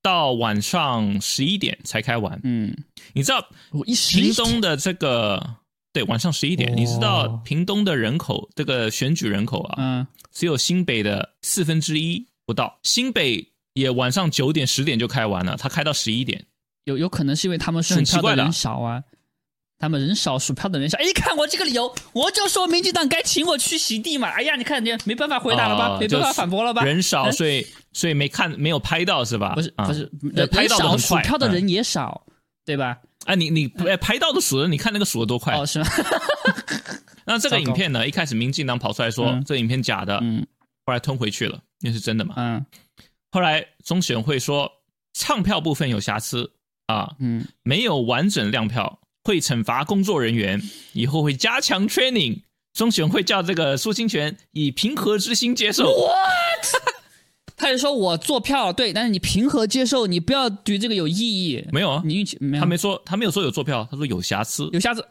[0.02, 2.40] 到晚上十一点才开完。
[2.42, 2.76] 嗯，
[3.12, 3.48] 你知道
[4.10, 5.56] 屏东的这个
[5.92, 12.26] 对晚上十一点，你知道屏东的人口这个选举人口啊，嗯，只有新北的四分之一。
[12.50, 16.44] 不到新北也晚上九点十点就开完了，他开到十一点，
[16.82, 19.00] 有有可能是因为他们数票的人少啊，
[19.78, 20.98] 他们人少数票的人少。
[20.98, 24.26] 哎，看我这个理由，我就说民进党该请我去洗地嘛。
[24.30, 25.96] 哎呀，你看你没办法回答了吧？
[26.00, 26.82] 没办法反驳了吧？
[26.82, 29.54] 人少，所以所以没看没有拍到是吧？
[29.54, 32.26] 不是不是，人少数票的人也少，
[32.64, 32.98] 对吧？
[33.26, 35.54] 哎，你你哎拍到的数人，你看那个数的多快？
[35.56, 35.86] 哦，是吗？
[37.24, 38.08] 那这个影片呢？
[38.08, 40.44] 一开始民进党跑出来说这影片假的，嗯，
[40.90, 41.60] 后来吞回去了。
[41.82, 42.34] 那是真的嘛？
[42.36, 42.66] 嗯，
[43.30, 44.70] 后来中选会说
[45.12, 46.52] 唱票部分有瑕疵
[46.88, 50.60] 啊，嗯，没有完整亮票，会惩罚工作人员，
[50.92, 52.42] 以后会加强 training，
[52.74, 55.84] 中选会叫这个苏清泉以平和之心接受。
[55.84, 56.82] What？
[57.56, 61.64] 他就说我做票对，但是你平和接受，你不要对这个有异议。
[61.70, 65.06] 没有啊，你运气没有，他没说，他没有说有做票，他说有瑕疵，有瑕疵，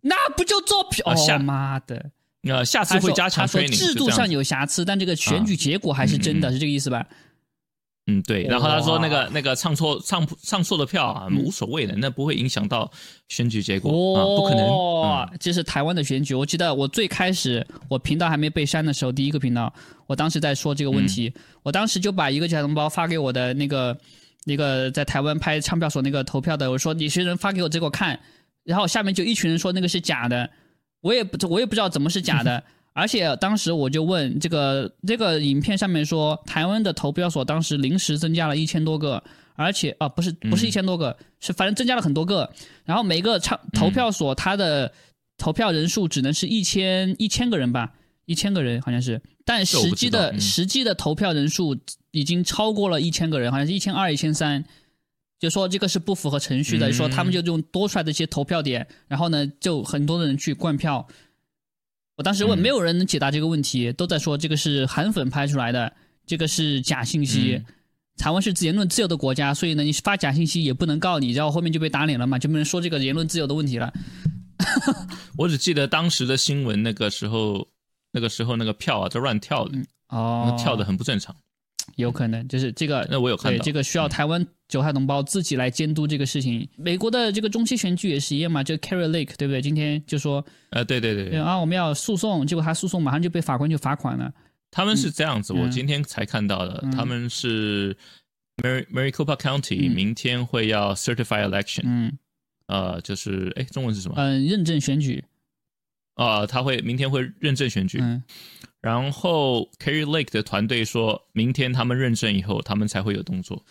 [0.00, 1.04] 那不就做票？
[1.06, 2.10] 哦妈的！
[2.42, 3.46] 呃，下次会加强。
[3.46, 7.06] 他说制度上有瑕疵，但这个选举结果还是真的，是这个意思吧？
[8.06, 8.44] 嗯，对。
[8.44, 12.90] 然后他说那个那个唱错唱唱错的票啊，无所谓的，那不会影响到
[13.28, 15.38] 选举结果啊，不可能。
[15.38, 19.70] 这是台湾的选举，我记得我最开始我频道还没被删的时候，第一个频道，
[20.06, 21.30] 我当时在说这个问题，
[21.62, 23.98] 我当时就把一个假红包发给我的那个
[24.44, 28.18] 那个在台湾拍唱票所那个投票的，我说你谁人发给我这个看，
[28.64, 30.48] 然后下面就一群人说那个是假的，
[31.00, 32.62] 我也不我也不知道怎么是假的。
[32.94, 39.22] 而且当时我就问这个这个影片上面说，台湾的投票所当时临时增加了一千多个，
[39.54, 42.50] 而且啊不是不是一千多个，是反正增加了很多个。
[42.84, 44.92] 然后每个唱投票所它的
[45.36, 47.92] 投票人数只能是一千一千个人吧，
[48.24, 51.78] 一千个人好像是，但实际的实际的投票人数
[52.10, 54.64] 已经超过了一千个人，好像是一千二一千三，
[55.38, 61.06] 就说这个是不符合程序的，说他们就用多出来的一些投票点，然后呢就很多的人去灌票。
[62.16, 65.92] 我当时问，没有人能解答这个问题，都在说这个是韩粉拍出来的，
[66.26, 67.62] 这个是假信息。
[68.16, 73.92] 台湾是言论自由的国家，所以呢，你发假信息也不能告你，然后后面就被打脸了嘛，就没人说这个言论自由的问题了。
[75.38, 77.68] 我只记得当时的新闻，那个时候，
[78.10, 81.36] 那个时候那个票啊，在乱跳的，哦，跳的很不正常。
[81.98, 86.66] 有可能就是这个，那我有看到，这个需要台湾韭菜同胞自己来监督这个事情。
[86.76, 89.60] 美国的这个中期选举也是一样嘛，就 Carrie Lake 对不对？
[89.60, 94.32] 今天就说，呃，对对对，啊，我们要诉讼，结果他诉讼马上就被法官就罚款了。
[94.70, 97.96] 他们是这样子，我今天才看到的，他们是
[98.62, 102.18] Mar Maricopa County 明天会要 Certify Election，嗯，
[102.66, 104.14] 呃，就是哎，中文是什么？
[104.18, 105.24] 嗯，认证选举。
[106.14, 108.00] 啊，他会明天会认证选举。
[108.80, 113.62] 然后 Carrie Lake 的团队说，明天他们认证以后，他们才会有动作。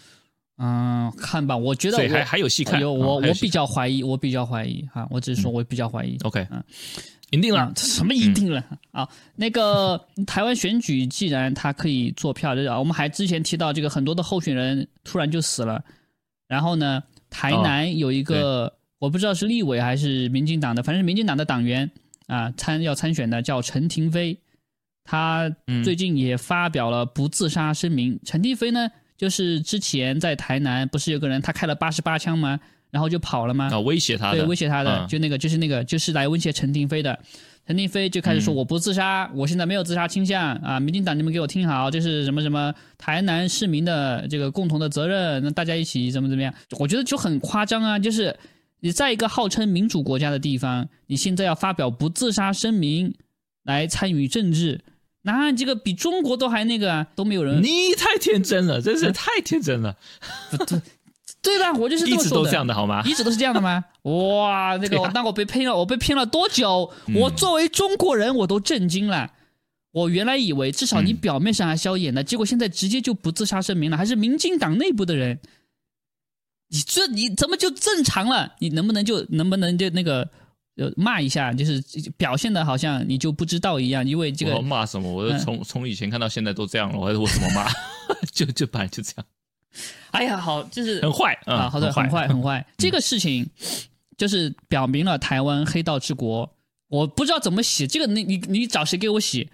[0.58, 2.82] 嗯，看吧，我觉得还还有戏看。
[2.82, 6.18] 有我我比较怀疑，我比较怀疑哈，我只是说我比较怀疑。
[6.24, 6.64] OK，嗯，
[7.30, 7.72] 赢定了？
[7.76, 8.64] 什么赢定了？
[8.92, 15.84] 啊，那个 台湾选举既然他可以做票，就是我们还之前提到这个很多的候选人突然就死了。
[16.48, 21.90] 然后呢，台南有一个我不知道是立委还是民进党的，反正是民进党的党员
[22.26, 24.38] 啊参要参选的，叫陈廷飞。
[25.08, 25.50] 他
[25.84, 28.20] 最近也发表了不自杀声明。
[28.24, 32.60] 陈帝飞呢，就是之前在台南不是有个人他开了八十八枪吗？
[32.92, 33.70] 然后就跑了吗？
[33.72, 37.18] 啊，威胁他的，对，威胁他的，就那个，就是那个，就是来威胁陈廷飞的。
[37.66, 40.80] 陈廷飞就开始说我不自杀，我现在没有自杀倾向啊！
[40.80, 46.54] 民进党你们给我听好，这是什么什么台南市民的这个共同的责任，那大家一起怎么怎么样？
[46.80, 48.00] 我觉得就很夸张啊！
[48.00, 48.34] 就是
[48.80, 53.14] 你在一个号称民主国家的地方，你现在要发表不自杀声明
[53.64, 54.80] 来参与政治。
[55.28, 57.62] 那这个比中国都还那个啊，都没有人。
[57.62, 59.94] 你太天真了，真是太天真了。
[60.66, 60.82] 对，
[61.42, 61.74] 对吧？
[61.74, 62.08] 我就是。
[62.10, 63.04] 一直都这样的好吗？
[63.06, 63.84] 一直都是这样的吗？
[64.04, 66.90] 哇，那个，那我被骗了，我被骗了多久？
[67.14, 69.30] 我作为中国人，我都震惊了。
[69.92, 75.40] 我原来以为至少你表面上还消演的，结果现在直接就不自杀声明了，还是民进党内部的人。
[76.70, 78.54] 你这你怎么就正常了？
[78.60, 80.30] 你能不能就能不能就那个？
[80.78, 81.84] 就骂一下，就是
[82.16, 85.12] 表现的好像你就不知道一样，因为这个骂什么？
[85.12, 87.68] 我从从以前看到现在都这样了，我我怎么骂？
[88.32, 89.26] 就就本来就这样。
[90.12, 92.66] 哎呀，好，就是很坏啊，好的，很坏，很坏。
[92.78, 93.50] 这个事情
[94.16, 96.50] 就是表明了台湾黑道之国。
[96.90, 99.50] 我不知道怎么洗这个，你你你找谁给我洗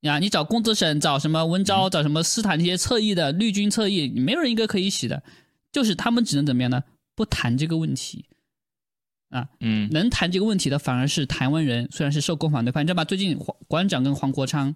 [0.00, 0.18] 呀？
[0.18, 5.22] 你找公子省，找什么文昭，找什么斯坦这些侧翼的绿军侧翼，没有人一个可以洗的，
[5.70, 6.82] 就是他们只能怎么样呢？
[7.14, 8.24] 不谈这个问题。
[9.30, 13.04] 啊，嗯，能谈这个问题的反而是台湾人，虽然是受共反对派，你知道吧？
[13.04, 14.74] 最近黄馆长跟黄国昌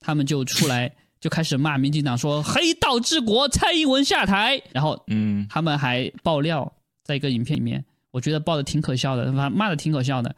[0.00, 4.60] 他们就出来就开始骂民进党，说黑道治国，蔡英文下台。
[4.72, 6.72] 然后，嗯，他们还爆料
[7.04, 10.34] 在一个影片里面，我觉得爆的挺可笑的，骂骂的挺可笑的。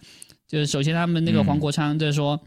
[0.47, 2.39] 就是首先他们那个黄国昌就是说，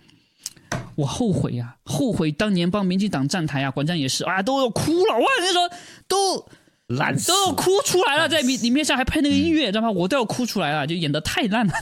[0.95, 5.67] 我后悔呀，后悔当年帮民进党站台啊，馆长也是啊，都要哭了，哇，那时候
[6.07, 6.47] 都。
[6.87, 9.91] 烂都要哭出来了，在里里面上还配那个音乐，知道吗？
[9.91, 11.73] 我都要哭出来了，就演的太烂了。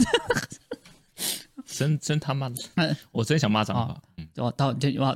[1.68, 2.56] 真真他妈的！
[3.12, 4.02] 我真想骂脏话。
[4.38, 5.06] 我到就我，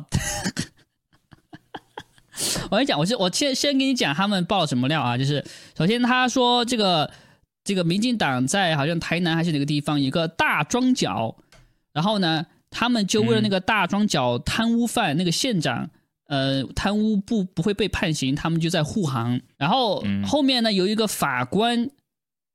[2.69, 5.17] 我跟你讲，我先我先先跟你讲他们爆了什么料啊？
[5.17, 5.43] 就是
[5.78, 7.10] 首先他说这个
[7.63, 11.36] 这个民进党在好像台南还是哪个地方一个大庄脚，
[11.93, 15.89] 然后呢，他们就为了那个大庄脚贪污犯那个县长。
[16.30, 19.42] 呃，贪污不不会被判刑，他们就在护航。
[19.58, 21.89] 然后后面呢，有一个法官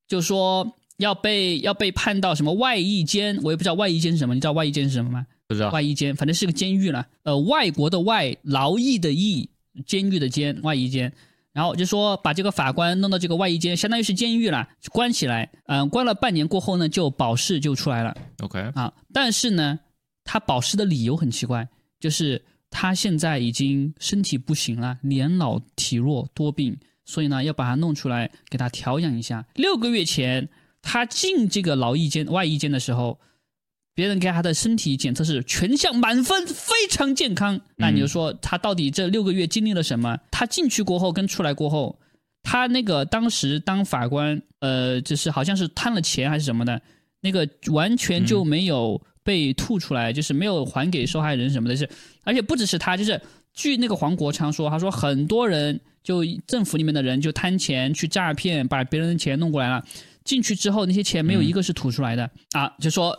[0.06, 5.26] 就说，要被要被判到什么外役监，我也不知道外役监是什么，你知道外役监是什么吗？
[5.48, 5.70] 不知道。
[5.70, 9.50] 外役监反正是个监狱了，呃，外国的外，劳役的役，
[9.84, 11.12] 监狱的监，外役监。
[11.52, 15.50] 然后就说把这个法官弄到这个外衣间，相当于是监狱了，关起来。
[15.66, 18.16] 嗯，关了半年过后呢，就保释就出来了。
[18.40, 19.78] OK 啊，但是呢，
[20.24, 21.68] 他保释的理由很奇怪，
[22.00, 22.40] 就是
[22.76, 29.46] 他现在已经身体不行了，年老体弱多病，所以呢要把他弄出来给他调养一下。
[29.54, 30.48] 六个月前
[30.82, 33.16] 他进这个劳役间外役间的时候。
[33.96, 37.60] 别人给他的身体检测是全项满分，非常健康。
[37.76, 40.18] 那你就说他到底这六个月经历了什么？
[40.32, 41.96] 他进去过后跟出来过后，
[42.42, 46.82] 他那个当时当法官，呃，就是好像是贪了钱还是什么的，
[47.20, 51.76] 那个完全就没有被吐出来，就是没有还给受害人什么的。
[51.76, 51.88] 是，
[52.22, 53.20] 而且不只是他，就是
[53.52, 59.84] 据那个黄国昌说，他说很多人就政府里面的人就贪钱去诈骗，把别人的钱弄过来了。
[60.24, 62.66] 进去之后，那些钱没有一个是吐出来的啊！
[62.80, 63.14] 就说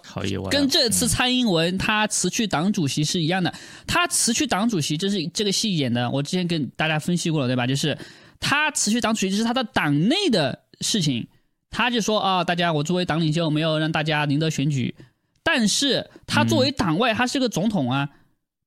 [0.49, 3.53] 跟这次蔡英文他辞去党主席是一样的。
[3.85, 6.09] 他辞去党主席，这是这个戏演的。
[6.09, 7.67] 我之前跟大家分析过了，对吧？
[7.67, 7.95] 就是
[8.39, 11.27] 他辞去党主席，这是他的党内的事情。
[11.69, 14.95] 他就说啊，大家，我作为党领袖，没有让大家赢得选举。
[15.45, 18.09] 但是他作为党外，他是个总统啊。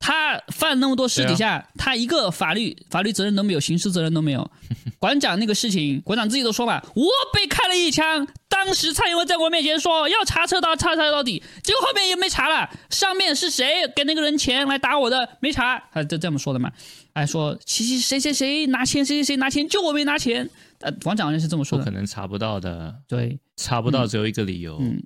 [0.01, 4.49] 他犯那么多事底下，他一个法律法律责任都没有，刑事责任都没有。
[5.01, 8.27] 馆长那个事情，馆长自己都说嘛，我被开了一枪。
[8.49, 12.71] 当时蔡英文在我面前说要查车到，查查到底，结果后面也没查了。
[12.91, 15.29] 上面是谁给那个人钱来打我的？
[15.41, 16.71] 没查，他就这么说的嘛？
[17.15, 20.49] 哎，说其实谁谁谁拿钱，谁谁谁拿钱，就我没拿钱。
[20.79, 21.85] 呃，馆长好像是这么说的。
[21.85, 22.95] 不可能查不到的。
[23.09, 25.03] 对，查不到只有一个理由，嗯，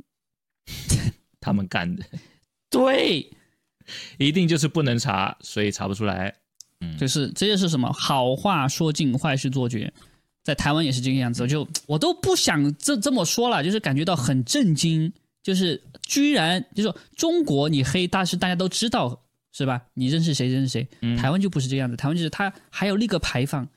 [1.42, 2.02] 他们干的。
[2.70, 3.30] 对。
[4.16, 6.32] 一定就是不能查，所以查不出来。
[6.80, 9.92] 嗯，就是这就是什么好话说尽，坏事做绝，
[10.44, 11.44] 在台湾也是这个样子。
[11.48, 19.20] 就我都不想这这么说了，就是感觉到很震惊，就是居然就说中国你黑，但是大家都知道
[19.52, 19.82] 是吧？
[19.94, 20.88] 你认识谁认识谁？
[21.16, 23.68] 台湾就不是这样子，台湾就是他还有立个牌坊，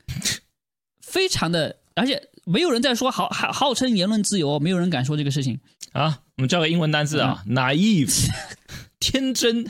[1.01, 5.60] 非常的，而且没有人在说号号号称言论自由，没有人敢说这个事情
[5.93, 6.21] 啊。
[6.38, 8.30] 我们叫个英文单词啊，naive，
[9.00, 9.65] 天真。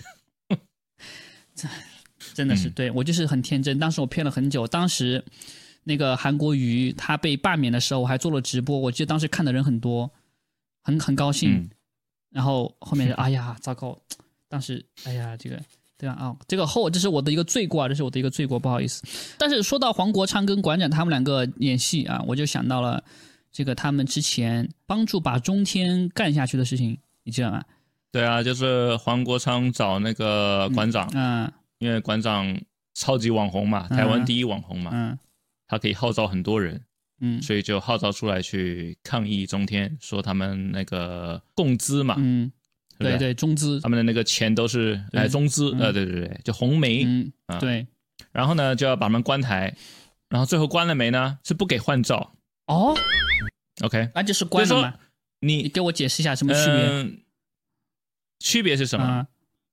[1.55, 1.67] 这
[2.33, 3.79] 真的是对我就是很天真。
[3.79, 4.67] 当时我骗了很久。
[4.67, 5.23] 当时
[5.83, 8.77] 那个韩国瑜他被罢免的时候，我还做了直播。
[8.77, 10.11] 我记得当时看的人很多，
[10.83, 11.69] 很很高兴。
[12.31, 13.97] 然后后面哎呀，糟糕！
[14.49, 15.61] 当时哎呀，这个
[15.97, 16.15] 对吧？
[16.15, 19.01] 啊，这个后这是我的一个罪过啊，这是我的一个罪过，不好意思。
[19.37, 23.01] 但是说到黄国昌跟馆长他们两个演戏啊，我就想到了
[23.55, 27.63] 这个他们之前帮助把中天干下去的事情，你知道吗？
[28.11, 32.53] 对啊，就是黄国昌找那个馆长，嗯，因为馆长
[32.95, 35.17] 超级网红嘛，台湾第一网红嘛，嗯，
[35.69, 36.81] 他可以号召很多人，
[37.21, 42.51] 嗯，所以就号召出来去抗议中天，说他们那个共资嘛，嗯，
[42.99, 47.87] 对对，中资，他们的那个钱都是来中资，呃，对对对，就红梅，嗯，对，
[48.33, 49.73] 然后呢就要把他们关台，
[50.27, 51.39] 然后最后关了没呢？
[51.45, 52.33] 是不给换照，
[52.67, 52.93] 哦
[53.85, 54.93] ，OK，那就是关了吗，
[55.39, 57.19] 你你给我解释一下什么区别？
[58.39, 59.27] 区别是什么？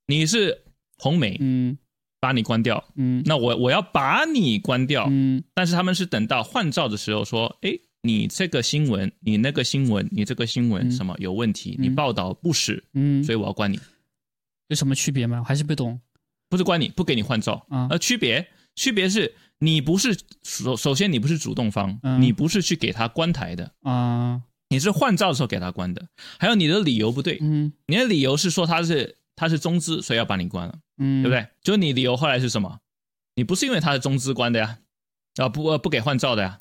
[0.06, 0.62] 你是
[0.98, 1.76] 红梅，嗯，
[2.20, 7.72] 把你关掉，嗯，那我我要把你关掉，嗯，但是他们是等到换照的时候说，哎，
[8.02, 11.76] 你这个新闻，你那个新闻，你这个新闻什么有问题？
[11.78, 13.78] 你报道不实，嗯，所以我要关你。
[14.68, 15.42] 有什么区别吗？
[15.44, 16.00] 还是不懂？
[16.48, 17.88] 不是关你，不给你换照啊。
[17.90, 23.72] 呃区别，区别是你不是首首先你不是主动方，你不是去给他关台的。
[23.82, 24.42] 啊。
[24.68, 26.02] 你是换照的时候给他关的，
[26.38, 31.46] 还有你的理由不对，嗯，你的理由是说他是他是中资，所以要把你关了，嗯，对不对？
[31.62, 32.78] 就你理由后来是什么？
[33.36, 34.78] 你不是因为他是中资关的呀，
[35.36, 36.58] 啊不不给换照的呀？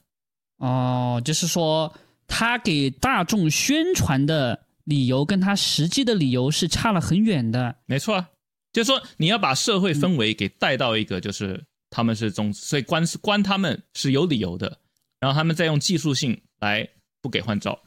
[0.57, 1.93] 哦，就是说
[2.27, 8.29] 他给大众宣传的理由跟他实际的理由是差了很远的，没错啊，
[8.73, 14.79] 就是说你要把社会氛围给带到一个就是他们是中资，所以关关他们是有理由的，
[15.19, 16.89] 然后他们再用技术性来
[17.21, 17.77] 不给换照。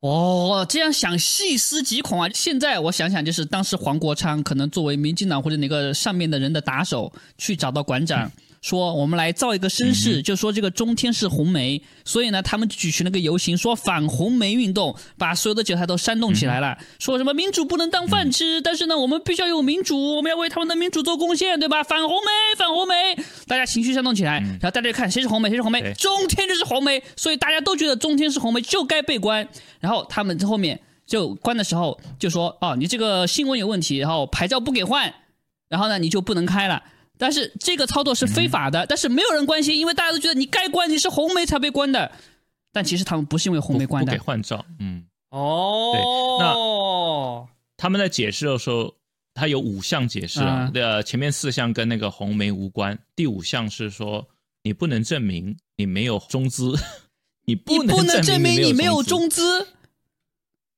[0.00, 2.28] 哦，这样想细思极恐啊！
[2.34, 8.30] 现在我想想，就是当时黄国昌可能作为民进党或者哪个上面的人的打手，去找到馆长。
[8.60, 16.76] 说我们来造一个声势，就说这个中天是红梅，所以呢，他们举行了个游行，说反红梅运动，把所有的韭菜都煽动起来了。
[16.98, 21.82] 说什么民主不能当饭吃，但是呢，我们必须要有民主，我们要为他们的民主做贡献，对吧？
[21.82, 22.94] 反红梅，反红梅，
[23.46, 29.48] 大家情绪煽动起来，然后大家就看谁是红梅，谁是红梅，中天就是红梅，所以大家都觉得中天是红梅，就该被关。
[29.78, 35.14] 然后他们后面就关的时候就说，哦，你这个新闻有问题，然后牌照不给换，
[35.70, 36.82] 然后呢，你就不能开了。
[37.20, 42.10] 但是这个操作是非法的，但是没有人关心，因为大家都觉得你该关，你是红梅才被关的。
[42.72, 44.64] 但其实他们不是因为红梅关的，不给换照。
[44.78, 46.00] 嗯，哦，对，
[46.40, 48.94] 那他们在解释的时候，
[49.34, 54.26] 他有五项解释啊，呃，前面四项跟那个红梅无关，第五项是说
[54.62, 56.74] 你不能证明你没有中资，
[57.44, 59.66] 你不能证明你没有中资，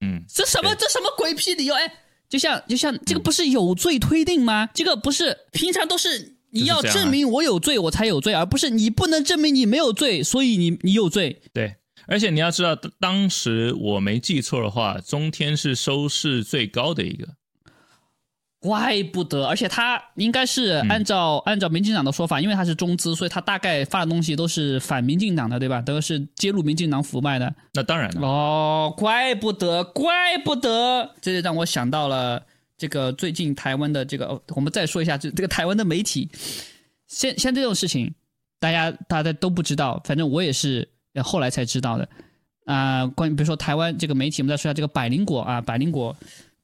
[0.00, 1.74] 嗯，这什么这什么鬼屁理由？
[1.74, 1.92] 哎，
[2.32, 4.70] 就像就像这个不是有罪推定吗？
[4.72, 11.74] 这个不是平常都是你要证明我有罪我才有罪，而不是你不能证明你没有罪，所以你你有罪，对。
[12.06, 17.28] 而且你要知道，当时我没记错的话，中天是收视最高的一个，
[18.62, 19.44] 怪不得。
[19.44, 25.82] 而且他应该是按照按照民进党的说法，因为他是中资，所以他大概发的东西都是反民进党的，对吧？
[25.82, 27.52] 都是揭露民进党腐败的。
[27.74, 28.26] 那当然了。
[28.26, 32.40] 哦，怪不得，怪不得，这就让我想到了
[32.78, 36.30] 这个最近台湾的这个，我们再说一下这这个台湾的媒体，
[37.08, 38.14] 像像这种事情，
[38.60, 40.88] 大家大家都不知道，反正我也是。
[41.22, 42.08] 后来才知道的，
[42.64, 46.16] 啊，关于比如说台湾这个媒体，我们再说一下这个百灵果啊，百灵果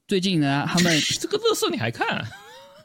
[0.09, 2.25] 最近呢，他们 这个乐色你还看？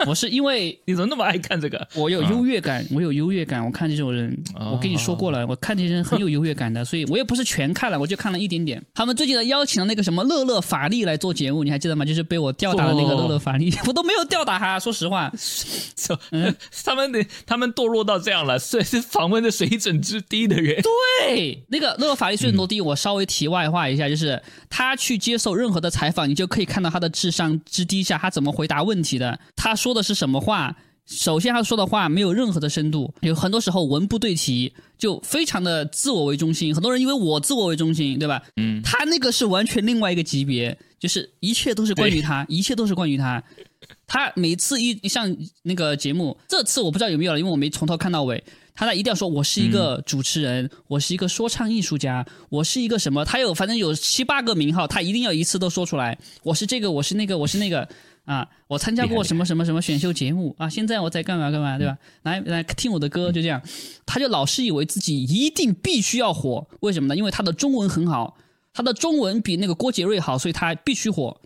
[0.08, 1.88] 我是因为你怎么那么爱看这个？
[1.96, 3.64] 我有优越感，我有优越感。
[3.64, 8.82] 我看这种人，我跟你说过了，我看这些人很有优越感的，所以我也不是全看了，我就看了一点点。
[8.94, 12.04] 他们最近的邀请了那个什么乐乐法力来做节目，你还记得吗？
[12.06, 14.80] 就是被我吊打的那个乐乐法力， 我都没有吊打他。
[14.80, 15.32] 说实话，
[16.84, 20.82] 他们的他们堕落到这样了，算是访问的水准之低的人。
[20.82, 22.82] 对，那个乐乐法力水准多低？
[22.82, 29.40] 我稍微题外话一下，就是他去接受任何的采访，你就可以看到他的智商之低下，他怎么回答问题的。
[29.56, 30.76] 他说的是什么话？
[31.06, 36.74] 首先，他说的话没有任何的深度，有很多时候文不对题，就非常的自我为中心。
[36.74, 38.42] 很多人因为我自我为中心，对吧？
[38.56, 43.44] 嗯，他那个是完全另外一个级别，就是一切都是关于他，一切都是关于他。
[44.08, 48.42] 他每次一上那个节目，这次我不知道有没有了，因为我没从头看到尾。
[48.74, 53.26] 他在一定要说，我是一个主持人，我是一个说唱艺术家，我是一个什么？
[53.26, 56.18] 他有反正有七八个名号，他一定要一次都说出来。
[56.44, 57.88] 我是这个，我是那个，我是那个。
[58.26, 60.70] 啊，我参加过什么什么什么选秀节目啊？
[60.70, 61.98] 现在我在干嘛干嘛，对吧？
[62.24, 63.62] 来来听我的歌，就这样。
[64.06, 67.16] 他就老是以为自己一定必须要火，为什么呢？
[67.16, 68.38] 因为他的中文很好，
[68.74, 71.42] 他的中文比那个郭杰瑞好，所以他必须火。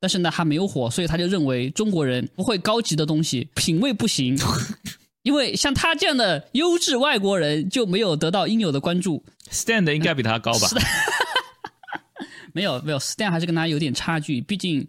[0.00, 4.38] 但是呢，他没有火，所以他就认为中国人不会高级的东西，品味不行。
[5.22, 9.24] 因为像他这样的优质外国人就没有得到应有的关注。
[9.50, 10.68] Stand 应该比他高吧？
[12.54, 14.86] 没有没有，Stand 还是跟他有点差距，毕竟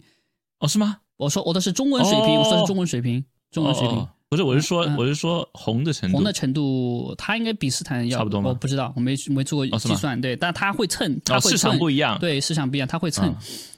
[0.59, 0.97] 哦，是吗？
[1.19, 4.07] 我说我的是中文水平，我说是中文水平，中文水平。
[4.29, 8.49] 不是，我是说我是说红的程度，红的程度，他应该比斯坦要差不多吗？
[8.49, 13.35] 我不知道，我没没做过计算，对，但他会蹭，他会市场不一样，对，市场不一样，他会蹭。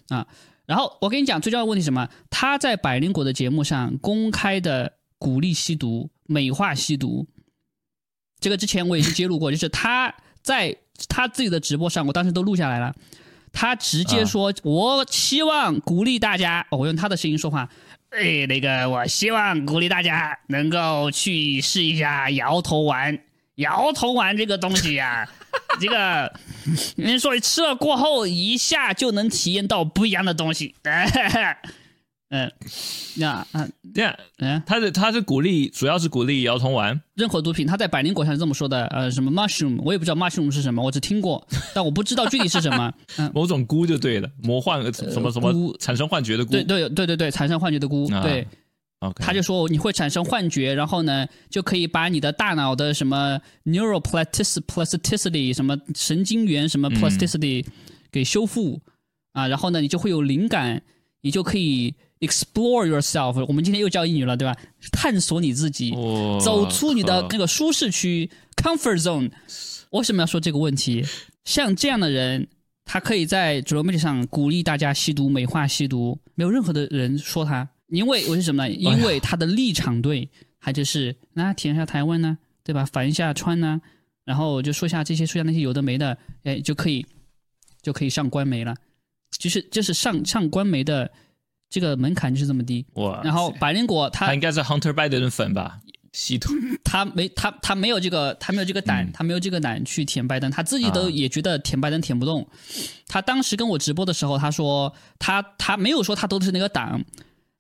[0.10, 0.28] 啊。
[0.68, 2.08] 然后我跟你讲最重要的问题什么？
[2.30, 7.26] 他在百灵果的节目上公开的鼓励吸毒、美化吸毒，
[8.39, 10.14] 这个之前我已经揭露过，就是他
[10.44, 10.76] 在
[11.10, 12.94] 他自己的直播上，我当时都录下来了。
[13.54, 17.70] 他直接说：“我希望鼓励大家，我用他的声音说话。
[18.10, 23.20] 哎，那个，我希望鼓励大家能够去试一下摇头丸。
[23.56, 25.28] 摇头丸这个东西呀，
[25.80, 26.34] 这个
[26.95, 30.74] 人说吃了过后一下就能体验到不一样的东西。”
[32.34, 32.49] 嗯，
[33.17, 36.97] 那嗯，这样，嗯，他是他是鼓励，主要是鼓励摇头丸。
[37.13, 42.89] 任何毒品，他在百灵果上是这么说的，呃，什么 mushroom，我也不知道 mushroom 是什么，我只听过，但我不知道具体是什么。
[43.19, 46.51] 嗯，某种菇就对了，魔幻什么什么产生幻觉的菇。
[46.51, 48.07] 对对对对对，产生幻觉的菇。
[48.23, 48.47] 对，
[49.17, 57.65] 他就说你会产生幻觉，然后呢，就可以把你的大脑的什么 neural plasticity 什么神经元什么 plasticity
[58.09, 58.79] 给修复
[59.34, 60.82] 啊，然后呢，你就会有灵感，
[61.19, 61.93] 你就可以。
[62.22, 64.55] Explore yourself，我们今天又教英语了，对吧？
[64.91, 65.89] 探索你自己，
[66.39, 69.32] 走出你的那个舒适区 （comfort zone）。
[69.89, 71.03] 为什么要说这个问题？
[71.45, 72.47] 像这样的人，
[72.86, 78.72] 他可以在主流媒体上鼓励大家吸毒、美化吸毒，没有任何的人说他，因为为什么呢？
[78.72, 82.86] 因为他的立场对，他就是那舔一下台湾呢，对吧？
[82.86, 83.82] 反一下川呢，
[84.26, 87.03] 然后就说下这些，说下那些有的没的，哎，就可以
[87.82, 88.76] 就可以上官媒了。
[89.39, 91.11] 就是就是上上官媒的。
[91.72, 93.22] 这个门槛就是这么低，哇！
[93.24, 95.80] 然后百灵果他他应该是 Hunter Biden 的粉吧？
[96.11, 96.53] 系统，
[96.84, 102.45] 他没他他没有这个他没有这个胆，他没有这个胆去舔拜登，他自己都也觉得舔拜登舔不动。
[103.07, 107.01] 他当时跟我直播的时候，他说他他没有说他都是那个党，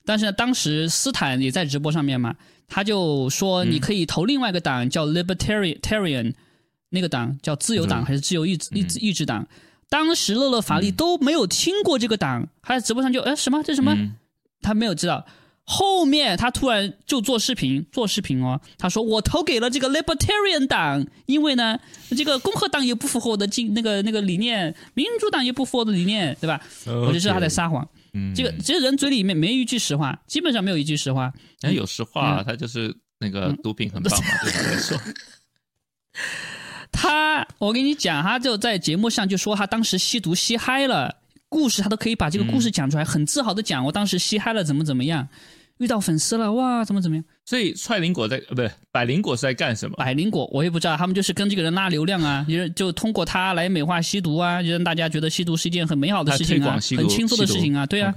[0.03, 2.35] 但是呢，当时斯坦也在直播上面嘛，
[2.67, 6.33] 他就说你可以投另外一个党叫 Libertarian，
[6.89, 9.47] 那个党叫自由党还是自由意志意志意志党。
[9.91, 13.93] 当时乐乐法力都没有听过这个党，他在直播上就哎什么这什么，
[14.61, 15.27] 他没有知道。
[15.65, 18.59] 后面他突然就做视频，做视频哦。
[18.77, 21.77] 他说我投给了这个 Libertarian 党，因为呢，
[22.15, 26.61] 这个共和党也不符合我的经那个那个理念，民主党也不符合我的理念，对吧？
[26.87, 27.85] 我就知道他在撒谎。
[28.13, 31.31] 嗯，这个其实人嘴里面没一句实话，基本上没有一句实话。
[31.61, 34.97] 哎，有实话，他就是那个毒品很棒嘛，对他来说。
[36.91, 41.15] 他，我跟你讲，他就在节目上就说他当时吸毒吸嗨了，
[41.49, 45.27] 故事他都可以把这个故事讲出来，很自豪的讲，我当时吸嗨了，怎么怎么样。
[45.77, 47.25] 遇到粉丝了哇，怎么怎么样？
[47.43, 49.95] 所以踹林果在呃，不是百灵果是在干什么？
[49.95, 58.13] 百灵果我也不知道，他们就是跟这个人拉流量啊，就就通过他来美化吸毒啊，就让大家觉得吸毒是一件很美好的事情啊，很轻松的事情啊，对啊，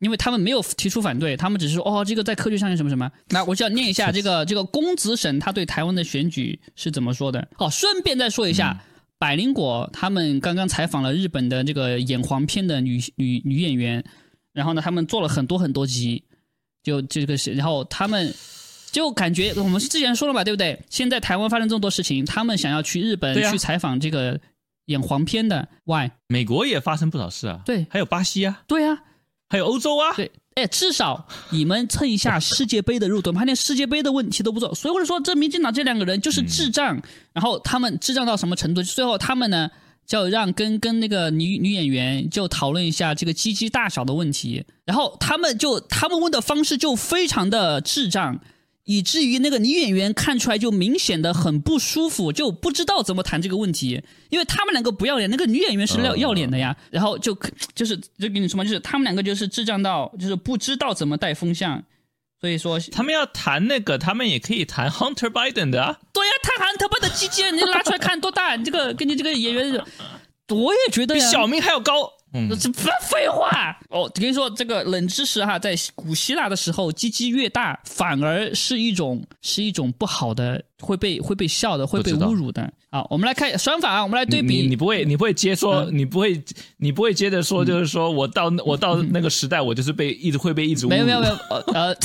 [0.00, 3.10] 因为他们没有提出反对，他们只是说哦，这个在科学上有什么什么。
[3.28, 7.48] 那我就要念一下这个这个公子沈他对台湾的选举是怎么说的。
[7.58, 8.80] 哦，顺便再说一下，
[9.18, 14.04] 百灵果他们刚刚采访了日本的这个演黄片的女女女演员，
[14.52, 16.24] 然后呢，他们做了很多很多集。
[16.84, 18.32] 就这个是，然后他们
[18.92, 20.80] 就感觉我们之前说了嘛，对不对？
[20.88, 24.40] 现在台湾发生这么多事情，他们想要去日本去采访这个
[24.86, 25.68] 演黄片的。
[25.84, 26.12] Why？
[26.28, 27.60] 美国也发生不少事啊。
[27.66, 28.62] 对，还有巴西啊。
[28.66, 28.96] 对啊，
[29.48, 30.14] 还有欧洲啊。
[30.14, 34.74] 对，哎，至少你们蹭一下 世界杯的热度，他连世界杯的问题都不做。
[34.74, 37.00] 所以我就说，这民进党这两个人就是智障。
[37.32, 38.82] 然后他们智障到什么程度？
[38.82, 39.70] 最后他们呢？
[40.06, 48.40] 就让跟跟那个女女演员就讨论一下这个鸡鸡大小的问题，然后他们就他们问的方式就非常的智障，
[48.88, 57.36] 以至于那个女演员看出来就明显的很不舒服，就不知道怎么谈这个问题，因为他们两个不要脸，那个女演员是要要脸的呀，然后就
[57.74, 61.84] 就是就跟你说嘛，就是他们两个就是智障到就是不知道怎么带风向。
[62.40, 65.98] 所以说，他们要谈那个，他们也可以谈 Hunter Biden 的啊。
[66.12, 68.56] 对呀，他 Hunter Biden 的鸡鸡，你拉出来看多大？
[68.56, 69.84] 你这个跟你这个演员，
[70.48, 72.12] 我也觉得比小明还要高。
[72.34, 74.02] 嗯，这不废话哦！
[74.02, 82.70] 我跟你说，这个冷知识哈，在古希腊的时候，鸡鸡越大，反而是一种是一种不好的，会被会被笑的，会被侮辱的。
[82.90, 84.66] 啊，我们来看相反啊，我们来对比。
[84.66, 86.42] 你不会，你不会接说，你不会，
[86.76, 90.90] 你不会接着说，就是说我到我到那个时代，我就是被一直会被一直侮辱。
[90.90, 91.34] 没有没有没有，
[91.72, 91.96] 呃，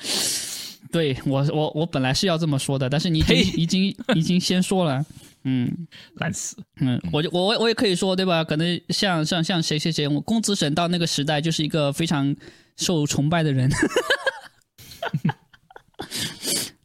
[0.90, 5.04] 对我我我本来是要这么说的，但是你已经已经已经先说了。
[5.44, 6.56] 嗯，烂死。
[6.80, 8.44] 嗯，我就我我也可以说，对吧？
[8.44, 12.34] 可能像像像谁谁谁，我公子神到那个时代就是一个非常
[12.76, 13.70] 受崇拜的人。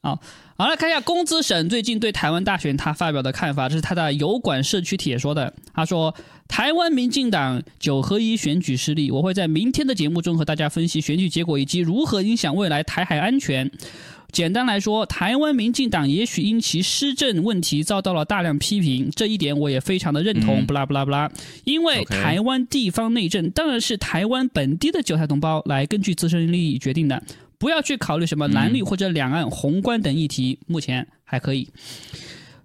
[0.01, 0.19] 好，
[0.57, 5.53] 好来看一下公子沈最近对台湾大选他发表的看法，这是他的油管社区帖说的。
[5.73, 6.15] 他说
[6.47, 13.69] ：“台湾民进党九合一选举失利，我会在明天的节目中和大家分析选举结果以及如何影响未来台海安全。”
[14.31, 20.65] 简单来说，台湾民进党也许因其施政问题遭到了大量批评，这一点我也非常的认同。
[20.65, 21.31] 不啦不啦不啦，
[21.63, 27.23] 因为台湾地方内政当然是台湾本地的韭菜同胞来根据自身利益决定的，
[27.57, 31.69] 不要去考虑什么蓝绿或者两岸宏观等议题，目前还可以。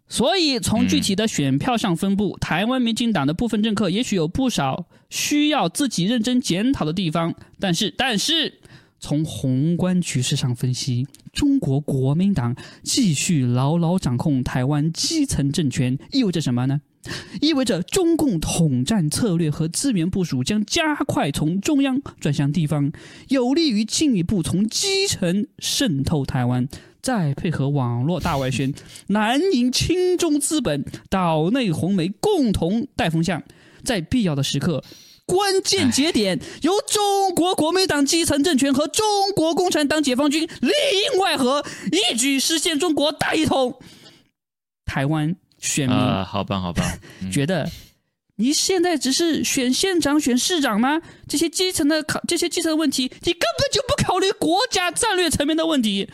[0.08, 8.58] 所以从具体的选票上分布，台湾民进党的部分政客也许有不少需要自己认真检讨的地方，但是但是。
[9.02, 16.80] 从宏观局势上分析，中国国民党继续牢牢掌控台湾基层政权，意味着什么呢？
[17.40, 22.92] 意味着中共统战策略和资源部署将加快从中央转向地方，
[23.28, 26.68] 有利于进一步从基层渗透台湾。
[27.02, 28.72] 再配合网络大外宣，
[29.08, 33.42] 南营亲中资本、岛内红媒共同带风向，
[33.82, 34.84] 在必要的时刻。
[35.32, 40.70] 关键节点由中国国民党基层政权和中国共产党解放军里
[41.14, 43.80] 应外合，一举实现中国大一统。
[44.84, 46.86] 台湾选民啊，好棒好棒，
[47.32, 47.66] 觉得
[48.36, 51.00] 你现在只是选县长、选市长吗？
[51.26, 56.10] 这些基层的考，这些基层的问题，你根本就不考虑国家战略层面的问题。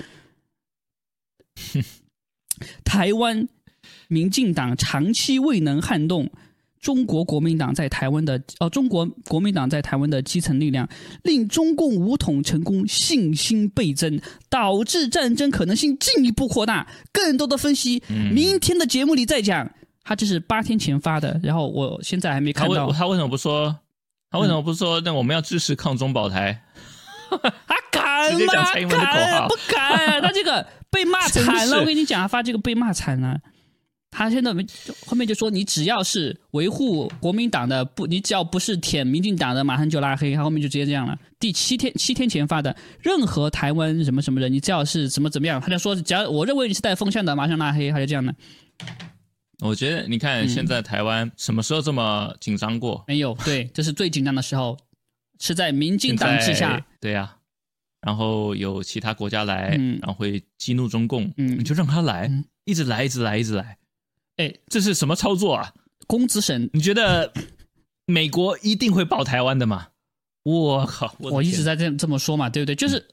[2.84, 3.48] 台湾
[4.06, 6.30] 民进党长期未能撼动。
[6.80, 10.88] 中国国民党在台湾的哦，中国国民党在台湾的基层力量，
[11.24, 16.86] 令中共武统成功信心倍增，导致战争可能性进一步扩大。
[17.12, 18.02] 更多的分析，
[18.32, 19.70] 明天的节目里再讲。
[20.04, 22.90] 他这是八天前发的，然后我现在还没看到。
[22.92, 23.76] 他为什么不说？
[24.30, 25.00] 他为什么不说？
[25.02, 26.62] 那我们要支持抗中保台？
[27.28, 28.72] 他敢吗？
[28.72, 30.22] 敢不敢？
[30.22, 31.80] 他这个被骂惨了。
[31.80, 33.38] 我跟你讲，他发这个被骂惨了。
[34.10, 34.66] 他现在没
[35.06, 40.34] 后面就说你只要是维护国民党的不，你只要不是舔民进党的，马上就拉黑。
[40.34, 41.16] 他后面就直接这样了。
[41.38, 47.90] 第七天七天前发的，任何台湾什么什么人，你只要是怎么怎么样，他就说只要我认为你是带风向的，马上拉黑。
[47.90, 48.34] 他就这样的。
[49.60, 53.04] 我觉得你看现在台湾什么时候这么紧张过？
[53.06, 54.76] 没有，对，这是最紧张的时候。
[55.40, 56.84] 是在民进党之下。
[57.00, 57.36] 对呀，
[58.00, 59.68] 然后有其他国家来，
[60.02, 62.28] 然后会激怒中共，嗯你就让他来，
[62.64, 63.78] 一直来，一直来，一直来。
[64.38, 65.72] 哎，这是什么操作啊？
[66.06, 67.32] 公子审，你觉得
[68.06, 69.88] 美国一定会保台湾的吗？
[70.44, 71.14] 我靠！
[71.18, 72.74] 我一直在这这么说嘛，对不对？
[72.74, 73.06] 就是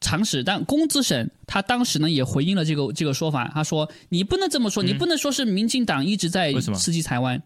[0.00, 0.44] 常识。
[0.44, 7.42] 但公子审他当时呢也回应了这个这个说法，他说：“你不能这么说，你不能说是民进党一直在刺激台湾。”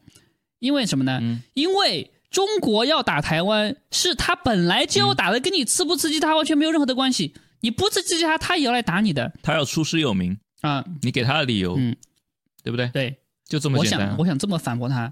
[0.59, 1.21] 因为什么呢？
[1.55, 7.35] 因为中国要打台湾，是他本来就要打的，跟你刺不刺激他完全没有任何的关系。
[7.61, 9.33] 你不刺激他，他也要来打你的。
[9.43, 10.85] 他要出师有名啊！
[11.03, 11.95] 你给他的理由，嗯，
[12.69, 12.89] 对不对？
[12.89, 13.17] 对，
[13.47, 14.01] 就这么简单。
[14.01, 15.11] 我想，我想这么反驳他，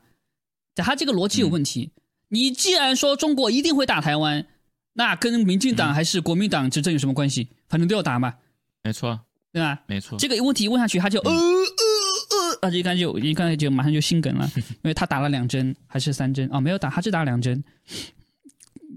[0.74, 1.90] 他这个逻辑有问题。
[2.28, 4.46] 你既然说中国一定会打台湾，
[4.92, 7.48] 那跟民进党还是国民党执政有什么关系？
[7.70, 8.34] 反正都要打嘛。
[8.82, 9.18] 没错，
[9.54, 9.80] 对吧？
[9.86, 10.18] 没错。
[10.18, 11.32] 这个问题问下去，他就呃。
[12.60, 17.64] 啊，一看就一看就马上就心梗了，因为他打了两针还是三针哦，没有打，他只打两针。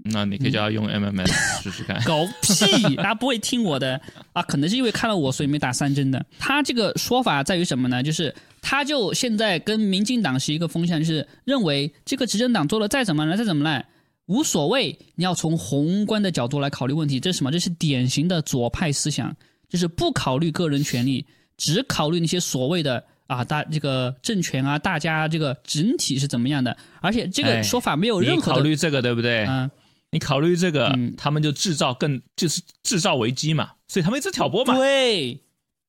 [0.04, 2.02] 那你可以叫他用 MMS 试试看。
[2.04, 4.00] 狗屁，他不会听我的
[4.32, 4.42] 啊！
[4.42, 6.24] 可能是因为看了我，所以没打三针的。
[6.38, 8.02] 他这个说法在于什么呢？
[8.02, 13.86] 就是他就现在跟民进党是一个风向，就是认为这个执政党做的再怎么烂再怎么烂
[14.26, 17.18] 无所谓，你要从宏观的角度来考虑问题。
[17.20, 17.50] 这是什么？
[17.50, 19.34] 这是典型的左派思想，
[19.68, 23.04] 就是不考虑个人权利，只考虑那些所谓的。
[23.30, 26.76] 啊，大这个政权啊，大家这个整体是怎么样的？
[27.00, 29.46] 而且这个说法没有任何考虑这个，对不对？
[29.46, 29.70] 嗯，
[30.10, 34.74] 你考虑这个，他们就制造更就是制造危机嘛，所以他们一直挑拨嘛。
[34.74, 35.40] 对，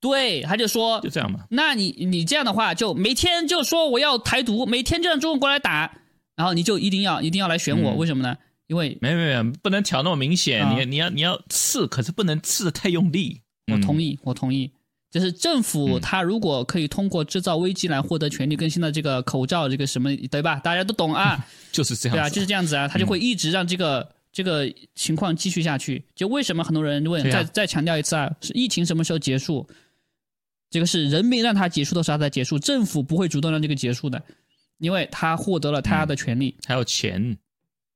[0.01, 1.45] 对，他就说就这样嘛。
[1.51, 5.93] 那你你这样的话，就每天就说我要台独，每天就让中国过来打，
[6.35, 8.35] 然后你就一定要一定要来选我，为什么呢？
[8.67, 13.41] 因为没没没，不能挑那么明显，你你要你要刺，可是不能刺的太用力。
[13.71, 14.71] 我同意，我同意。
[15.11, 20.55] 就是政府，他如果可以通过制造危机来获得权力，更新的这个口罩，这个什么，对吧？
[20.63, 26.01] 大家都懂啊， 就是这样，对啊，就是这样子啊，他就会一直让这个这个情况继续下去。
[26.15, 29.67] 就为什么很多人问，再再强调一次啊，是疫情什么时候结束？
[30.71, 34.23] 这个是人民让他结束的时候他才结束，政府不会主动让这个结束的，
[34.79, 37.37] 因为他获得了他的权利，还有钱，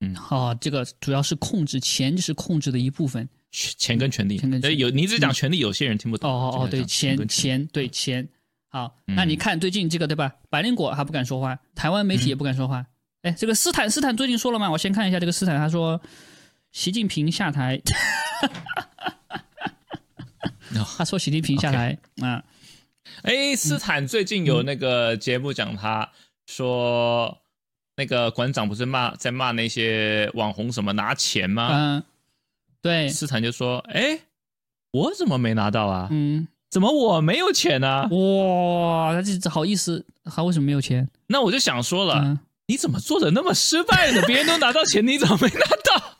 [0.01, 3.27] 嗯，好，这个主要是控制，钱就是控制的一部分。
[3.51, 4.35] 钱跟权利，
[4.77, 6.29] 有你只讲权利，有些人听不懂。
[6.29, 8.27] 哦哦哦，对，钱钱对钱。
[8.67, 10.35] 好，那你看最近这个对吧？
[10.49, 12.85] 百灵果还不敢说话，台湾媒体也不敢说话。
[13.21, 14.69] 哎，这个斯坦斯坦最近说了吗？
[14.69, 16.01] 我先看一下这个斯坦，他说
[16.73, 17.81] 习近平下台。
[20.97, 22.43] 他说习近平下台啊。
[23.23, 26.09] 哎，斯坦最近有那个节目讲，他
[26.47, 27.37] 说
[27.95, 31.69] 那个馆长不是骂在骂那些网红什么拿钱吗？
[31.71, 32.03] 嗯。
[32.81, 34.19] 对，斯坦就说：“哎，
[34.91, 36.07] 我怎么没拿到啊？
[36.11, 38.07] 嗯，怎么我没有钱呢？
[38.11, 41.09] 哇，他这好意思，他为什么没有钱？
[41.25, 42.37] 那我就想说了，
[42.67, 44.21] 你怎么做的那么失败呢？
[44.27, 46.17] 别人都拿到钱，你怎么没拿到？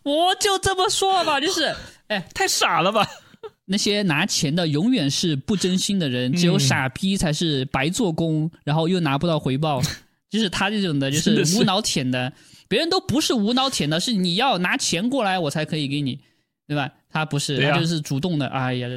[0.10, 1.76] 我就这么说吧，就是，
[2.08, 3.06] 哎，太傻了吧？
[3.66, 9.80] 那些拿钱的永远是不真心的人，只有傻逼才是白做工，然后又拿不到回报，
[10.28, 12.32] 就是他这种的，就是 无脑舔的。”
[12.66, 16.18] 别人都不是无脑舔的，是你要拿钱过来，我才可以给你，
[16.66, 16.90] 对吧？
[17.10, 18.46] 他不是，他就是主动的。
[18.48, 18.88] 哎呀，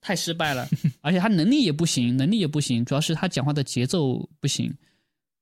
[0.00, 0.68] 太失败了，
[1.00, 4.72] 而且他能力也不行，能力也不行，主要是他讲话的节奏不行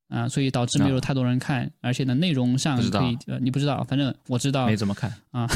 [0.09, 1.71] 啊，所以导致没有太多人看。
[1.81, 5.47] 而且呢，内容上可以，呃，你不知道，反正我知道，没怎么看啊。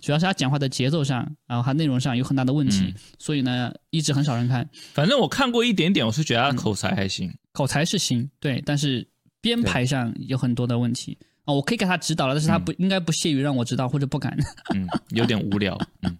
[0.00, 4.68] 主要是他讲话的节奏上，然后他内容上有很大的问题，所以呢，一直很少人看。
[4.94, 9.06] 反正我看过一点点，我是觉得他口才还行，口才是行，对，但是。
[9.42, 14.36] 编排上有很多的问题啊，我可以给他指导了，但是他不应该不屑于让我指导或者不敢。
[14.74, 15.78] 嗯，有点无聊。
[16.02, 16.18] 嗯，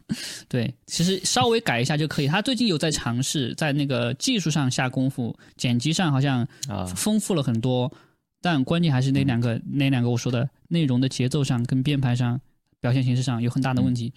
[0.48, 2.28] 对，其实稍微改一下就可以。
[2.28, 7.92] 他最近有在尝试在那个技术上下功夫，剪辑上好像啊丰富了很多，
[8.40, 12.40] 但关键还是那两个那两个我说的内容的节奏上跟编排上
[12.80, 14.12] 表现形式上有很大的问题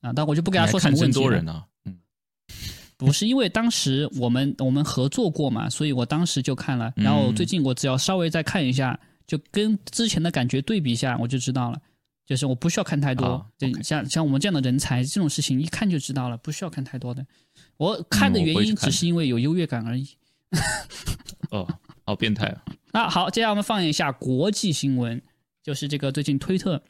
[0.00, 0.12] 啊。
[0.12, 1.66] 但我就不给他说什么问题了。
[2.96, 6.92] 不是因为当时我们我们合作过嘛，所以我当时就看了。
[6.94, 11.80] 然后最近我只要稍微再看一下，就跟之前的感觉对比一下，我就知道了。
[12.24, 17.26] 就是我不需要看太多，就像像我们这样的人才，这种事情一看就知道了，不需要看太多的。
[17.76, 20.08] 我看的原因只是因为有优越感而已。
[21.50, 21.66] 哦，
[22.06, 22.62] 好变态啊！
[22.94, 25.20] 那好，接下来我们放一下国际新闻，
[25.60, 26.80] 就是这个最近推特。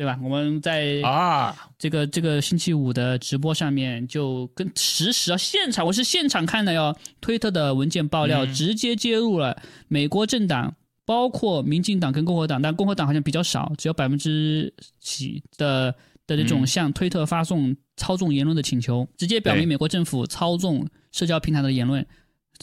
[0.00, 0.18] 对吧？
[0.22, 6.96] 我们在啊，这个这个星期五的直播上面就跟实时啊现场，我是现场看的哟。
[7.20, 9.54] 推特的文件爆料直接揭露了
[9.88, 10.74] 美国政党，
[11.04, 15.94] 包括民进党跟共和党，但共和党好像比较少，只有百分之几的
[16.26, 22.06] 的这种向推特发送操纵言论的请求，直接表明美国政府操纵社交平台的言论，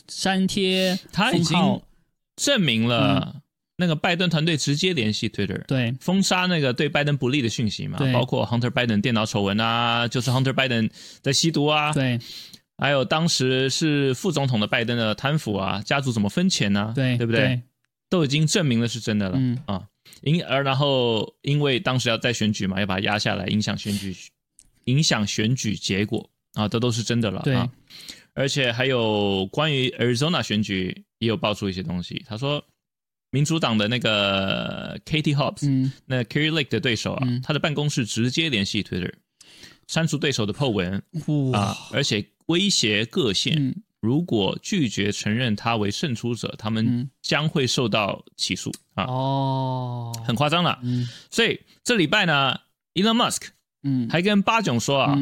[0.08, 1.56] 删帖，他已经
[2.36, 3.36] 证明了
[3.80, 10.90] 那个拜登团队直接联系 Twitter，对，封杀那个对拜登不利的讯息嘛，包括 Hunter Biden 电脑丑闻啊，就是 Hunter Biden
[11.22, 12.20] 在吸毒啊，对，
[12.80, 16.92] 还有当时是副总统的拜登的贪腐啊，家族怎么分钱呢？
[16.96, 17.62] 对，对不对？
[18.10, 19.86] 都已经证明了是真的了啊，
[20.22, 24.16] 因而然后因为当时要再选举嘛，要把它压下来，影响选举，
[24.86, 27.70] 影响选举结果啊，这都是真的了啊。
[28.34, 32.64] 而且还有关于 Arizona 选举也有爆出一些东西，他说。
[33.30, 39.14] 民主党的那个 Katie Hobbs，那 Kerry Lake 的对手啊，他的办公室直接联系 Twitter，
[39.88, 41.02] 删除对手的 po 文
[41.54, 49.04] 啊，而且威胁各县，如果拒绝承认他为胜出者，他们将会受到起诉啊。
[49.06, 50.80] 哦，很夸张了。
[51.30, 52.58] 所以这礼拜呢
[52.94, 53.48] ，Elon Musk，
[53.84, 55.18] 嗯，还跟八囧说啊。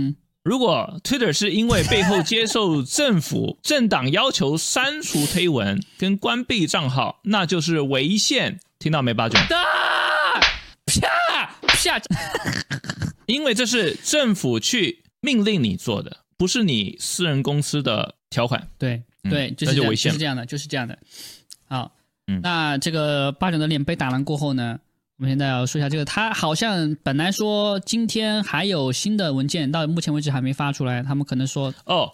[0.46, 9.40] 如果 Twitter 是因为背后接受政府政党要求删除推文跟关闭账号，那就是违宪，听到没，八九？
[10.86, 12.02] 啪啪！
[13.26, 18.68] 因为这是政府去命令你做的，不是你私人公司的条款。
[18.78, 20.96] 对对，就是就违宪，是这样的，就是这样的。
[21.68, 21.92] 好，
[22.44, 24.80] 那这个八九的脸被打完过后呢？
[25.18, 31.02] 我们现在要说一下这个，他好像本来说今天还有新的文件，到目前为止还没发出来。
[31.02, 32.12] 他们可能说，哦，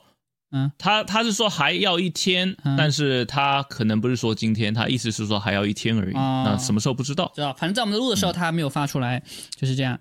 [0.52, 6.14] 嗯，他他是说还要一天，但是他可能不是说今天，他意思是说还要一天而已。
[6.14, 7.32] 那什么时候不知道？
[7.34, 9.24] 知道，反正在我们录的时候他还没有发出来，
[9.56, 9.99] 就是这样。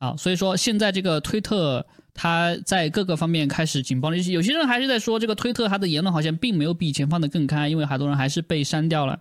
[0.00, 4.18] 好，所以说现在这个推特，他在各个方面开始紧绷了。
[4.18, 9.20] 有些人还是在说，这个推特他的言论好像并没有比以前放得更开，因为很多人还是被删掉了。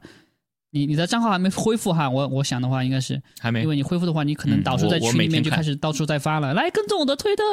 [0.74, 7.44] 你你的账号还没恢复哈，我我想的话应该是还没，因为你恢复的话，你可能导致在群里面就开始到处在发了，来跟踪我的推特。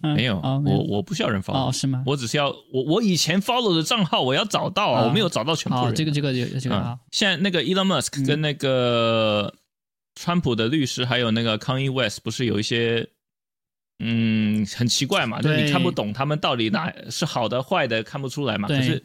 [0.00, 2.02] 没有，我我不需要人 follow，哦是吗？
[2.06, 5.94] 我只是要我我以前 follow 的账号我要找到啊，我没有找到全部人。
[5.94, 9.54] 这个这个这个啊，现在那个 Elon Musk 跟那个
[10.14, 13.06] 川普的律师还有那个 Kanye West 不是有一些
[13.98, 15.40] 嗯很奇怪嘛？
[15.40, 18.68] 就你看不懂他们到底哪是好的坏的看不出来嘛？
[18.68, 19.02] 可是。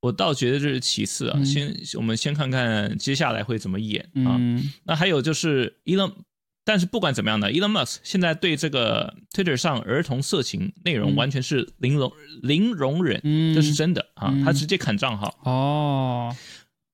[0.00, 4.38] 我倒觉得这是其次啊，先我们先看看接下来会怎么演啊。
[4.84, 6.12] 那还有就是 Elon，
[6.64, 13.20] 但是不管怎么样呢，Elon Musk 现在对这个 Twitter 上儿童色情内容完全是零容零容忍，
[13.52, 16.36] 这是真的啊，他直接砍账号哦。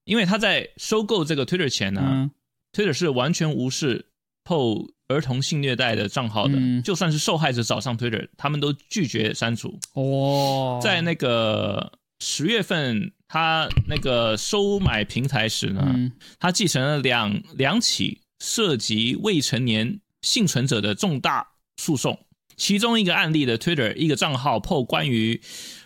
[0.07, 2.31] 因为他在收购这个 Twitter 前呢
[2.73, 4.07] ，Twitter 是完全无视
[4.45, 10.81] PO 儿童性虐待的账号的，就算是受害者找上 Twitter，他们都拒绝删除哦。
[10.83, 11.93] 在那个。
[12.21, 21.47] 十月份，他那个收买平台时呢，他继承了两两起涉及未成年幸存者的重大
[21.77, 22.19] 诉讼。
[22.57, 25.41] 其中一个案例的 Twitter 一个账号破关于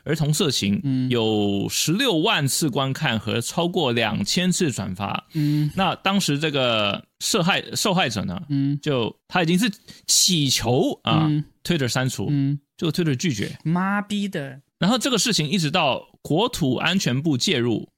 [0.04, 5.26] 儿童色情，有十六万次观看和超过两千次转发。
[5.32, 9.72] 嗯，那当时这个受害受害者呢，嗯，就他已经是
[10.06, 11.26] 祈求啊
[11.64, 13.58] ，Twitter 删除，嗯，就 Twitter 拒绝。
[13.64, 14.60] 妈逼的！
[14.78, 17.88] 然后这个事情一直到国土安全部介入，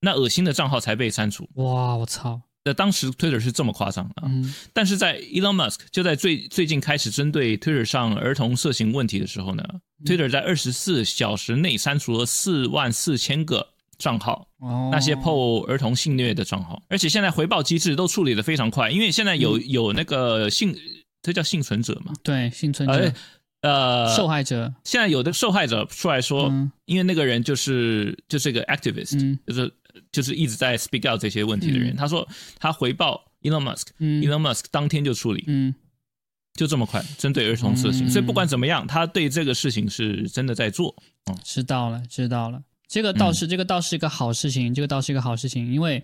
[0.00, 1.48] 那恶心的账号才被删除。
[1.54, 2.40] 哇，我操！
[2.64, 4.24] 那当时 Twitter 是这么夸张啊。
[4.24, 4.54] 嗯。
[4.72, 9.64] 但是在 Elon Musk 就在最最近开始针对 Twitter 上儿童色情问题的时候呢
[10.04, 13.66] ，Twitter 在二十四小时内删除了四万四千个
[13.96, 14.46] 账号，
[14.92, 20.76] 那些 PO 儿童性虐的账号，而且现在回报机制都处理的非常快，因为现在有有那个幸，
[21.22, 22.12] 这叫幸存者嘛？
[22.22, 22.94] 对，幸存者。
[22.94, 23.12] 呃，
[24.16, 24.72] 受害者。
[24.84, 26.52] 现在有的受害者出来说，
[26.84, 29.74] 因为那个人就是就是一个 activist，就是
[30.12, 31.96] 就是一直在 speak out 这些问题的人。
[31.96, 32.26] 他说
[32.58, 35.74] 他回报 Elon Musk，Elon Musk 当天就处理，嗯，
[36.54, 38.08] 就这么快，针对儿童色情。
[38.08, 40.94] 所以不管怎么样，他对这个事情是真的在做。
[41.30, 46.02] 嗯，知道了，知道了，这个倒是这个倒是一个好事情，这个倒是一个好事情，因为。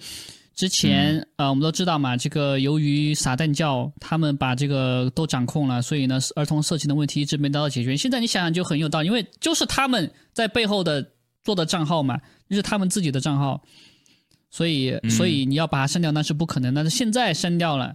[0.55, 7.97] 之前呃，我们都知道嘛，这个由于撒旦教他们把这个都掌控了，所以呢，儿童色情的问题一直没得到解决。
[7.97, 11.05] 现在你想想就很有道理，因为就是他们在背后的
[11.43, 12.17] 做的账号嘛，
[12.49, 13.61] 就是他们自己的账号，
[14.49, 16.73] 所以所以你要把它删掉那是不可能。
[16.73, 17.93] 但是现在删掉了，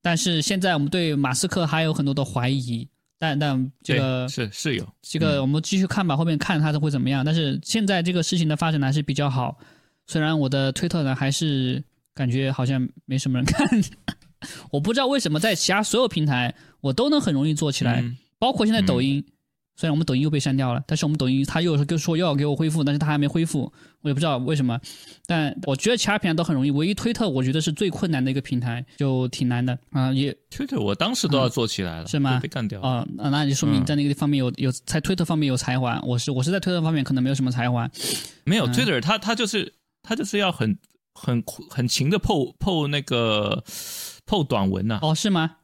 [0.00, 7.24] 但是现在我们对马斯克还有很多的怀疑，但但这个是是有这个我们继续看吧，后面看他会怎么样。
[7.24, 9.58] 但是现在这个事情的发展还是比较好。
[10.06, 11.82] 虽然我的推特呢，还是
[12.14, 13.66] 感觉好像没什么人看，
[14.70, 18.04] 我不知道为什么在其他所有平台我都能很容易做起来，
[18.38, 19.24] 包括现在抖音，
[19.76, 24.78] 虽然我们抖音又被删掉了，但是我们抖音他又是说又要给我恢复，但是他还没恢复，我也不知道为什么。
[25.26, 30.12] 但我觉得其他平台都很容易，唯一推特我觉得是最困难的一个平台，就挺难的啊。
[30.12, 32.38] 也推特我当时都要做起来了，是吗？
[32.40, 33.06] 被干掉啊？
[33.16, 37.90] 那就说明在那个方面有有在推特方面有才华，我是我是在推特方面可能没有什么才华。
[38.44, 39.72] 没有 Twitter，他他就是。
[40.04, 40.78] 他就是要很
[41.14, 43.64] 很很勤的 PO PO 那个
[44.26, 45.00] PO 短文呐。
[45.02, 45.56] 哦，是吗？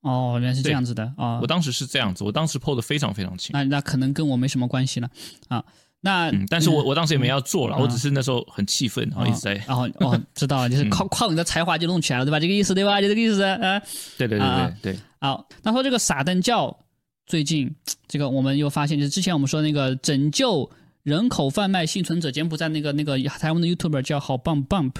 [0.00, 1.40] 哦，原来是这样子的啊！
[1.42, 3.50] 我当时是这样子，我当时 PO 的非常非常勤。
[3.52, 5.10] 那那可能跟我没什么关系了
[5.48, 5.62] 啊。
[6.00, 9.54] 那但是我我当时也没要做了，我只是那时候很气愤，然后一直在。
[9.66, 12.38] 然后哦，知道了，就是靠靠你的才华就弄起来了，对吧？
[12.38, 13.00] 这个意思对吧？
[13.00, 13.80] 就这个意思啊。
[14.16, 14.98] 对对对对对。
[15.20, 16.78] 好，那说这个撒旦教
[17.26, 17.74] 最近
[18.06, 20.70] 这个我们又发现，就是之前我们说那个拯救
[21.08, 24.92] 人口贩卖幸存者柬埔寨那个那个台湾的 YouTuber 叫好棒 Bump，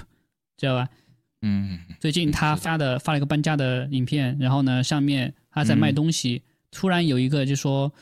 [0.57, 0.89] 知道吧？
[1.43, 1.79] 嗯。
[1.99, 6.41] 最近他发的发了一个搬家的影片，然后呢上面他在卖东西，
[6.71, 7.93] 突然有一个就说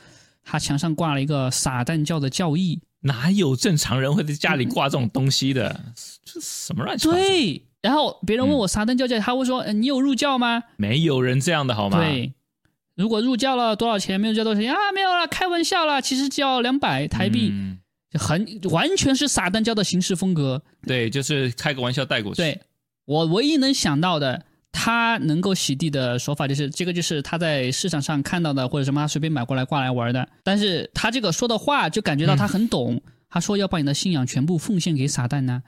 [0.43, 2.81] 他墙上挂了一个撒旦教的教义。
[3.01, 5.93] 哪有正常人会在家里挂这种东西的？
[6.25, 7.19] 这什么乱七八糟？
[7.19, 7.63] 对。
[7.81, 11.99] 然后别人问我撒旦教教，他会说：“你有入教吗？”没有人这样的好吗？
[11.99, 12.33] 对。
[12.95, 14.19] 如果入教了多少钱？
[14.19, 14.91] 没有交多少钱啊？
[14.93, 16.01] 没有了，开玩笑了。
[16.01, 17.53] 其实只要两百台币，
[18.17, 20.61] 很完全是撒旦教的行事风格。
[20.85, 22.41] 对，就是开个玩笑带过去。
[22.41, 22.59] 对
[23.05, 30.27] 我唯一能想到的，他能够洗地的手法，就是这个，就是他在市场上看到的，或者什么他随便买过来挂来玩的。
[30.43, 33.01] 但是他这个说的话，就感觉到他很懂。
[33.29, 35.61] 他说要把你的信仰全部奉献给撒旦呢，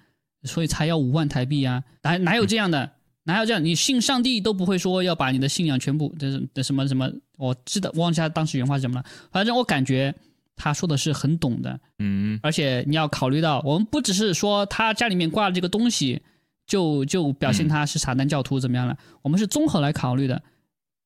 [0.44, 1.84] 所以才要五万台币啊！
[2.04, 2.92] 哪哪有这样的？
[3.24, 3.64] 哪有这样？
[3.64, 7.12] 你信上帝都不会说要把你的信仰全部的的什么什么？
[7.38, 9.06] 我知道忘记他当时原话是什么了。
[9.32, 10.16] 反正我感觉
[10.60, 12.40] 他说的是很懂的，嗯。
[12.44, 16.22] 而且你要考虑到，我们不只是说他家里面挂了这个东西，
[16.68, 18.96] 就就表现他是撒旦教徒怎么样了？
[19.24, 20.44] 我们是综合来考虑的，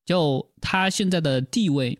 [0.04, 1.98] 就他现在的地位。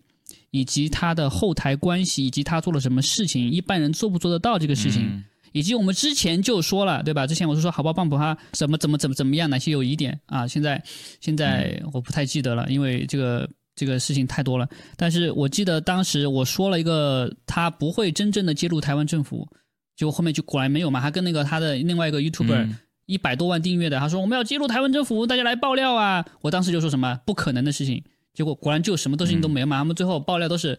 [0.51, 5.25] 以及他的后台关系，以及他做了什么事情，一般人做不做得到这个事情？
[5.51, 7.27] 以及我们之前就说了，对吧？
[7.27, 10.47] 之前我是说好吧，棒棒哈，怎么怎么怎么怎么样，哪些有疑点啊？
[10.47, 10.81] 现在
[11.21, 14.69] 现在我不太记得了，因为这个这个事情太多了。
[14.97, 19.49] 但是我记得当时我说了一个，他不会真正的揭露台湾政府，
[19.97, 21.01] 结果后面就果然没有嘛。
[21.01, 22.69] 他跟那个他的另外一个 YouTuber
[23.07, 26.25] 一百多万订阅的，他说我们要揭露台湾政府，大家来爆料啊！
[26.41, 28.03] 我当时就说什么不可能的事情。
[28.33, 30.79] 结果果然就什么事情都没有嘛，他们最后爆料都是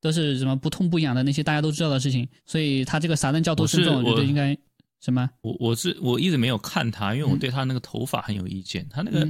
[0.00, 4.56] 都是什么不痛不痒的那些大家都知道的事情，所以他这个撒旦教徒身份，我觉得应该
[5.00, 5.28] 什么？
[5.42, 9.28] 我我是我一直没有看他，因为我对他那个头发很有意见，他那个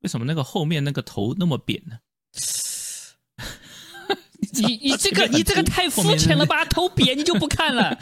[0.00, 1.98] 为什么那个后面那个头那么扁呢？
[4.52, 6.64] 你你这个你这个太肤浅了吧？
[6.66, 7.98] 头扁你就不看了？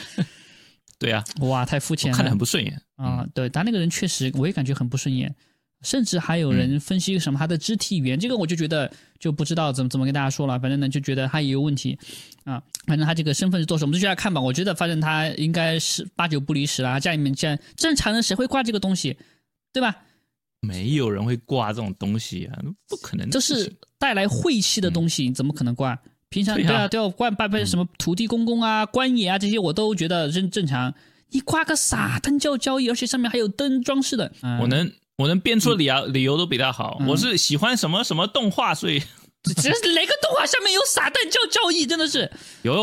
[0.99, 3.27] 对呀，哇，太肤浅，了，看得很不顺眼啊！
[3.35, 5.35] 对他那个人确实我也感觉很不顺眼。
[5.83, 10.59] 甚至还有人分析什么他的肢体语言，这个我就觉得就不知道怎么怎么跟大家说了。
[10.59, 11.99] 反正呢，就觉得他也有问题
[12.45, 12.63] 啊。
[12.87, 14.41] 反正他这个身份是做什么，就来看吧。
[14.41, 16.99] 我觉得反正他应该是八九不离十了。
[16.99, 19.19] 家里面既然正常人谁会挂这个东西，
[19.75, 19.95] 对吧？
[20.67, 22.59] 没有人会挂这种东西啊，
[22.89, 23.29] 不可能。
[23.31, 25.99] 这是带来晦气的东西，怎么可能挂？
[26.29, 30.93] 平常对啊都要挂拜拜什么土地公公啊、官爷啊这些，我都觉得正正常。
[31.31, 34.91] 你挂个撒旦教交易，而且上面还有灯装饰的，我能。
[35.17, 37.01] 我能编出理由，理由都比他好。
[37.07, 41.87] 我是喜欢什么什么动画，所以这哪个动画上面有撒旦教教义？
[41.87, 42.29] 真的是
[42.63, 42.75] 有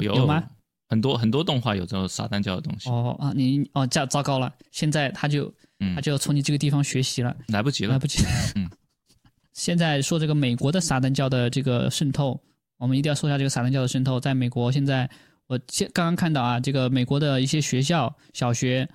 [0.00, 0.40] 有有吗？
[0.88, 2.88] 很多很多动画有这种撒旦教的东西。
[2.88, 4.52] 哦啊，你哦，这糟糕了！
[4.70, 5.52] 现在他就
[5.94, 8.24] 他就要从你这个地方学习了，来不及了，来不及。
[8.54, 8.68] 嗯，
[9.54, 12.40] 现在说这个美国的撒旦教的这个渗透，
[12.78, 14.20] 我们一定要说一下这个撒旦教的渗透。
[14.20, 15.08] 在美国，现在
[15.46, 18.88] 我现刚刚看到啊，这个美国的一些学校小学。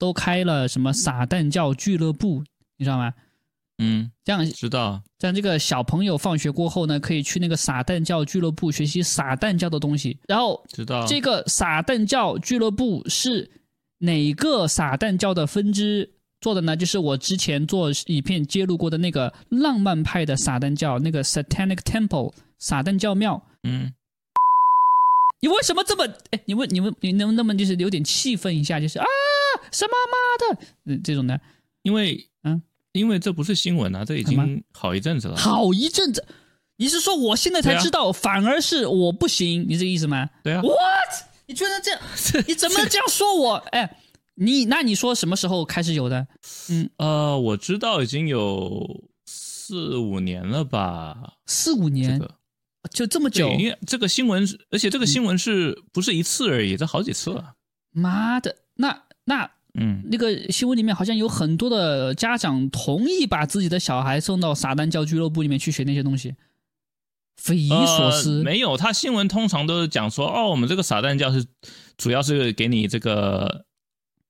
[0.00, 2.42] 都开了什么撒旦教俱乐部，
[2.78, 3.12] 你知道吗？
[3.80, 4.98] 嗯，这样知道。
[5.18, 10.18] 这样这个小朋友放学过后呢，可以去那个撒旦教俱乐部学习撒旦教的东西。
[10.26, 13.46] 然后知道这个撒旦教俱乐部是
[13.98, 16.10] 哪个撒旦教的分支
[16.40, 16.76] 做的呢？
[16.76, 23.42] 就是我之前做影片揭露过的那个浪漫派的撒旦教，那个 Satanic Temple 撒旦教庙。
[23.62, 23.92] 嗯。
[25.42, 26.06] 你为什么这么？
[26.32, 29.06] 哎，你问你问你能那么就是有点气愤一下，就是啊
[29.72, 31.40] 什么妈的，嗯这种的，
[31.82, 32.60] 因为嗯，
[32.92, 36.26] 因为这不是新闻啊，这已经好一阵子了，好一阵子。
[36.76, 39.64] 你是说我现在才知道，反而是我不行？
[39.66, 40.28] 你这个意思吗？
[40.42, 40.60] 对啊。
[40.60, 40.76] What？
[41.46, 42.00] 你居然这样？
[42.46, 43.54] 你怎么能这样说我？
[43.72, 43.96] 哎，
[44.42, 46.26] 你那你说什么时候开始有的？
[46.70, 51.34] 嗯呃，我知道已经有四五年了吧？
[51.46, 52.20] 四五年。
[52.90, 56.78] 就这么久，因为这个新闻，而且这个新闻是不是一次而已？
[56.78, 57.52] 这好几次了。
[57.92, 66.34] 妈的，那那嗯，那个新闻里面好像有很多的家长同意把自己的小孩送到撒旦教俱乐部里面去学那些东西，
[67.36, 68.42] 匪夷所思。
[68.42, 71.44] 没有，他新闻通常都是讲说，哦，我们这个撒旦教是
[71.98, 73.66] 主要是给你这个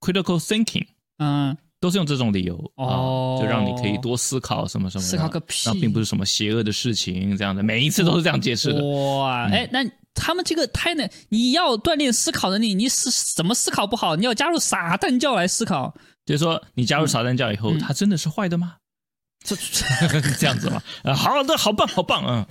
[0.01, 0.87] critical thinking，
[1.19, 1.57] 嗯。
[1.83, 8.85] 都是用这种理由哦，就让你可以多思考什么什么，思考个屁，那并不是什么邪恶的事情，这样的每一次都是这样解释的。
[8.85, 9.83] 哇，哎，那
[10.13, 14.15] 他们这个太难，你要锻炼思考能力，你是怎么思考不好？
[14.15, 15.95] 你要加入撒旦教来思考，
[16.27, 18.77] 就是说你加入撒旦教以后，他真的是坏的吗？
[19.43, 19.57] 这
[20.39, 20.83] 这样子吗？
[21.03, 22.47] 啊，好的，好棒，好棒，嗯，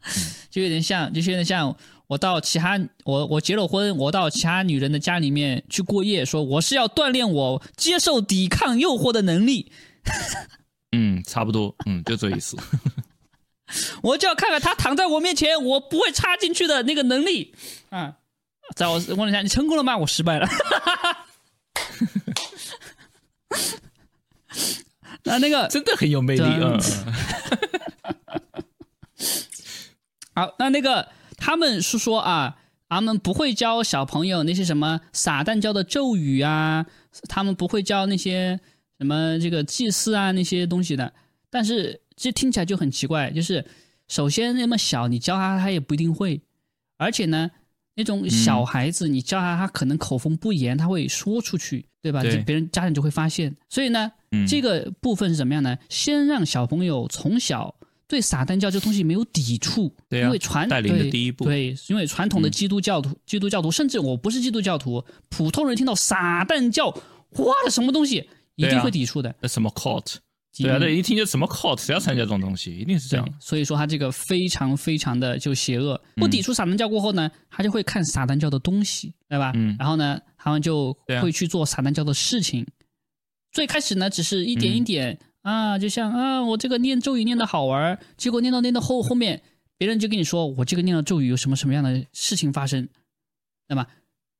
[0.48, 1.76] 就有点像，就有点像
[2.12, 9.72] 我到其他我我结了婚，我到其他女人的家里面去过夜，说我是要锻炼我接受抵抗诱惑的能力。
[10.92, 12.54] 嗯，差不多，嗯，就这意思。
[14.02, 17.54] 我就要看看他躺在我面前，我不会插进去的那个能力
[17.88, 18.16] 啊！
[18.76, 19.96] 在我问了一下，你成功了吗？
[19.96, 20.46] 我失败了。
[25.24, 26.76] 那那个真的很有魅力啊！
[30.34, 31.08] 好，那那个
[31.42, 32.56] 他们是说啊，
[32.88, 36.86] 他们不会教小朋友那些什么撒旦教的咒语啊，
[37.28, 38.60] 他们不会教那些
[38.98, 41.12] 什么这个祭祀啊那些东西的，
[41.50, 42.00] 但是。
[42.14, 43.64] 这听起来就很奇怪，就是
[44.06, 46.40] 首先那么小，你教他他也不一定会，
[46.98, 47.50] 而且呢，
[47.96, 52.22] 那种小孩子你教他，他可能口风不严，他会说出去，对吧？
[52.46, 53.56] 别人家长就会发现。
[53.68, 54.12] 所以呢，
[54.46, 55.76] 这个部分是怎么样呢？
[55.88, 57.74] 先让小朋友从小
[58.12, 69.34] 对撒旦教这东西没有抵触，对因为传带领的第一步，对，因为传统的基督教徒、基督教徒，甚至我不是基督教徒，普通人听到撒旦教，哇，什么东西，一定会抵触的。
[69.44, 70.16] 什么 cult？
[70.58, 73.26] 对啊，对，一听就什么 cult，谁要参加这种东西，一定是这样。
[73.40, 75.98] 所以说他这个非常非常的就邪恶。
[76.16, 79.52] 不抵触撒旦教过后呢，他就会看撒旦教的东西，对吧？
[79.54, 79.74] 嗯。
[79.78, 80.92] 然后呢，他们就
[81.22, 82.66] 会去做撒旦教的事情。
[83.52, 89.42] 最开始呢，只是一点一点啊，就像啊，我这个念咒语念的好玩结果念到念到后后面，
[89.76, 92.88] 别人就跟你说，我这个念的咒语有什么什么样的事情发生，
[93.68, 93.86] 那么？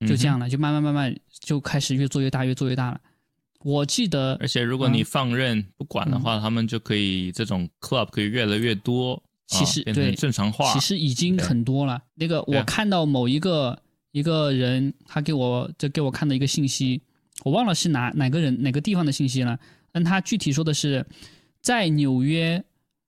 [0.05, 3.01] 就这样了，就慢慢慢慢就开始越做越大，越做越大了。
[3.61, 12.03] 我记得，而且如果你放任不管的话，他们就可以这种 club 可以越来越多，其实对正常化，其实已经很多了。
[12.17, 13.81] 那个我看到某一个
[14.11, 17.01] 一个人，他给我就给我看的一个信息，
[17.45, 19.57] 我忘了是哪哪个人哪个地方的信息了。
[19.93, 21.07] 但他具体说的是，
[21.61, 22.65] 在纽约，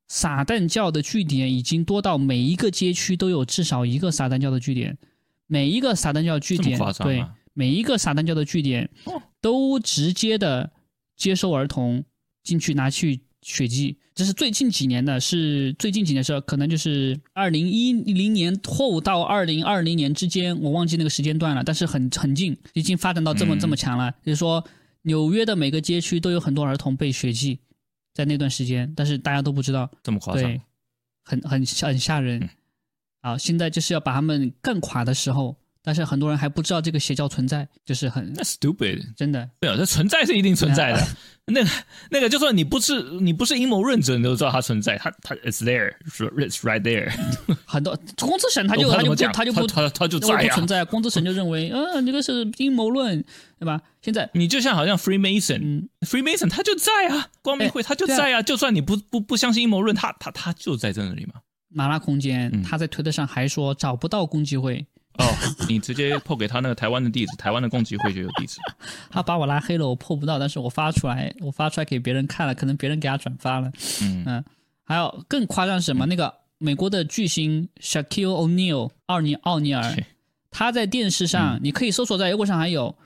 [0.09, 4.97] 撒旦教的据点已经多到每一个街区都有至少一个撒旦教的据点，
[5.47, 7.25] 每一个撒旦教据点对。
[7.57, 8.91] 每一个撒旦教的据点，
[9.41, 10.73] 都直接的
[11.17, 12.03] 接收儿童
[12.43, 24.13] 进去拿去血祭，这是最近几年的，是最近几年是，可能就是二零一零年后到二零二零年之间，我忘记那个时间段了，但是很很近，已经发展到这么这么强了。
[24.25, 24.67] 就是说，
[25.05, 27.61] 纽约的每个街区都有很多儿童被血祭，
[28.13, 30.61] 在那段时间，但是大家都不知道，这么夸张，对，
[31.25, 32.49] 很很很吓人。
[33.23, 35.57] 好，现在就是要把他们干垮的时候。
[35.87, 39.47] 但是很多人还不知道这个邪教存在，就是很 stupid，真的。
[39.61, 41.07] 对啊，这存在是一定存在的。
[41.47, 41.71] 那个
[42.11, 44.97] 那个，就算你不是你不是阴谋论者，你都知道它存在。
[44.97, 47.13] 它它 it's there，it's right there。
[47.67, 50.83] 很多公子神他就他就不他就不他他就在不存在。
[50.87, 53.23] 公子神就认为，嗯，这个是阴谋论，
[53.59, 53.79] 对吧？
[54.01, 58.41] 现在你就像好像 Freemason，Freemason 他就在啊，光明会他就在啊。
[58.41, 61.35] 就算你不不不相信阴谋论，他他他就在这里嘛。
[61.69, 64.87] 麻辣空间他在推特上还说找不到共济会。
[65.19, 65.25] 哦，
[65.69, 68.59] 你直接破给他那个台湾的地址， 台湾的共济会就有地址。
[69.11, 73.71] 他把我拉黑了，我破不到，但是我发出来，我发出来给别人看了，可能别人给他转发了。
[74.03, 74.45] 嗯嗯，
[74.85, 76.05] 还有更夸张是什么？
[76.07, 79.97] 那个美国的巨星 Shaquille O'Neal 奥尼奥尼尔，
[80.51, 82.97] 他在电视上，你可以搜索在微博上还有，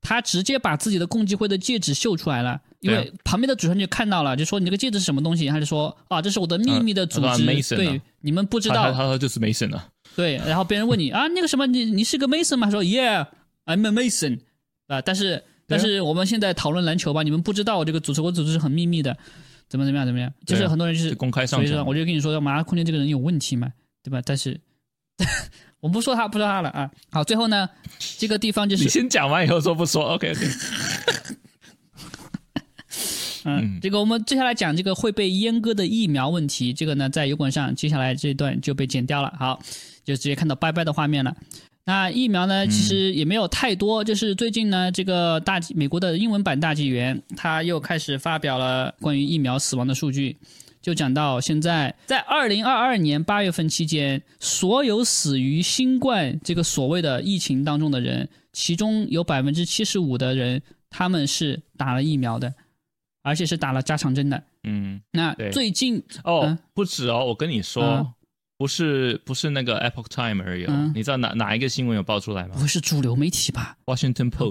[0.00, 5.48] 他直接把自己的共济会的戒指秀出来了，因为旁边的主持人就看到了，就说你这个戒指是什么东西？
[5.48, 7.44] 他就说啊，这是我的秘密的组织，
[7.76, 8.90] 对，你们不知道。
[8.92, 9.88] 他他就是 Mason 啊。
[10.18, 12.68] 对，然后别人问你 啊，那个什么，你你是个 Mason 吗？
[12.68, 14.40] 说 Yeah，I'm a Mason，
[14.88, 19.16] 啊，但是但是我们现在讨论篮球吧，你们不知道我这个组织，我组织是很秘密的，
[19.68, 24.20] 怎么怎么样怎么样，就是很多人就是公开上，所以说我就跟你说，马拉空间这个人有问题嘛，对吧？
[24.26, 24.60] 但是
[25.78, 26.90] 我不说他，不说他了啊。
[27.12, 27.68] 好，最后呢，
[28.18, 30.46] 这个地方就是你先讲完以后说不说？OK OK。
[33.44, 39.32] 嗯，这个我们接下来讲这个会被阉割的疫苗问题，这个呢在油管上接下来这段就被剪掉了。
[39.38, 39.62] 好，
[40.08, 41.36] 就直接看到拜拜的画面了。
[41.84, 50.36] 那疫苗呢，其实也没有太多，就是最近呢，这个大美国的英文版大纪元他又开始发表了关于疫苗死亡的数据，
[50.80, 62.54] 就讲到现在在二零二二年八月份期间，所有死于新冠这个所谓的疫情当中的人，其中有百分之七十五的人他们是打了疫苗的。
[63.20, 68.14] 而且是打了加强针的，嗯，那最近哦，不止哦，我跟你说，
[68.58, 72.50] 不是不是那个 Epoch Time 而已，你知道哪哪一个新闻有爆出来吗？
[72.54, 74.50] 不会是主流媒体吧？Washington Post。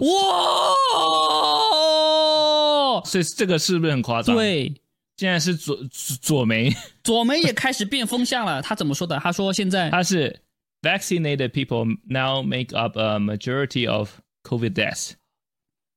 [2.94, 4.34] 哇，所以这个是不是很夸张？
[4.34, 4.74] 对，
[5.18, 5.78] 现在是左
[6.22, 8.62] 左媒， 左媒也开始变风向了。
[8.62, 9.20] 他怎么说的？
[9.20, 10.40] 他说现在他是
[10.82, 14.10] vaccinated people now make up a majority of
[14.44, 15.12] COVID deaths。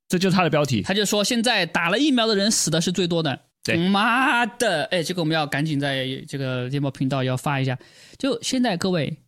[0.09, 0.83] 这就是他的标题。
[0.83, 3.41] 他就说现在打了疫苗的人死的是最多的。
[3.63, 7.79] 对，妈的，哎，这个我们要赶紧在这个电报频道要发一下。
[8.19, 9.19] 就现在各位，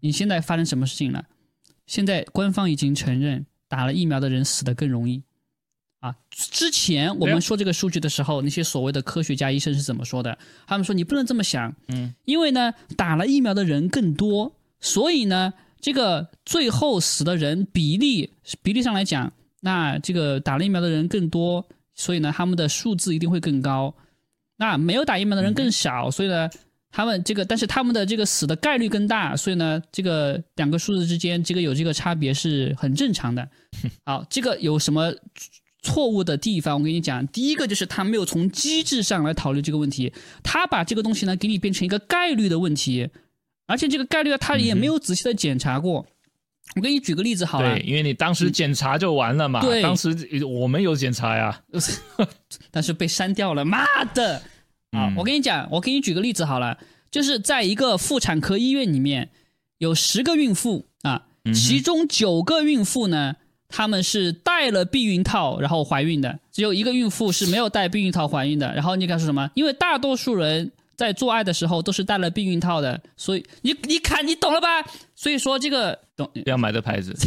[0.00, 1.24] 你现在发生什么事情了？
[1.86, 5.22] 现在官方已经承认打了疫苗的人死的更容易。
[6.00, 10.36] 啊，之前我们说这个数据的时候，那些所谓的科学家医生是怎么说的？
[10.66, 18.32] 他们说你不能这么想，嗯，因为呢，打了疫苗的人更多，所以呢，这个最后死的人比例
[18.62, 23.94] 比例上来讲，那这个打了疫苗的人更多，所以呢，他们的数字一定会更高。
[24.56, 26.48] 那没有打疫苗的人更少，所以呢，
[26.90, 33.48] 他们这个但是他们的这个死的概率更大，所以呢，这个两个数字之间这个有这个差别是很正常的。
[34.04, 35.12] 好，这个有什么？
[35.84, 43.10] 错误的地方，我跟你讲，第一个就是他没有从机制上来讨论这个问题，他把这个东西呢给你变成一个概率的问题，
[43.66, 46.06] 而且这个概率他也没有仔细的检查过。
[46.76, 51.60] 我给你举个例子好了，对，因为你当时检查就完了嘛，对，当时我们有检查呀，
[52.70, 53.84] 但是被删掉了，妈
[54.14, 54.42] 的！
[54.92, 56.78] 啊，我跟你讲，我给你举个例子好了，
[57.10, 59.30] 就是在一个妇产科医院里面
[59.78, 63.36] 有十个孕妇啊，其中九个孕妇呢。
[63.74, 68.70] 他们是戴了避孕套然后怀孕的，只有一个孕妇是没有戴避孕套怀孕的。
[68.74, 69.50] 然后你敢说什么？
[69.54, 70.70] 因为大多数人
[71.02, 74.68] 在做爱的时候都是戴了避孕套的，所以你你看你懂了吧？
[75.16, 77.12] 所以说这个懂要买的牌子，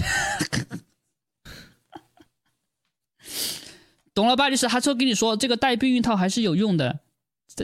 [4.16, 4.50] 懂了吧？
[4.50, 7.02] 就是他说跟你说这个戴避孕套还是有用的，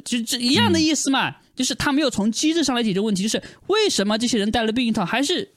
[0.03, 1.37] 就这一样的意思嘛。
[1.55, 5.53] 就是他没有从机制上来解决问题，就是为什么这些人戴了避孕套还是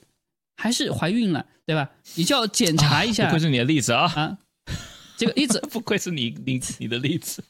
[0.55, 1.45] 还是怀孕了？
[1.65, 1.89] 对吧？
[2.15, 3.25] 你就要检查一下。
[3.25, 4.03] 不愧是你的例子啊！
[4.15, 4.37] 啊，
[5.17, 7.43] 这个例子 不愧是你你你的例子，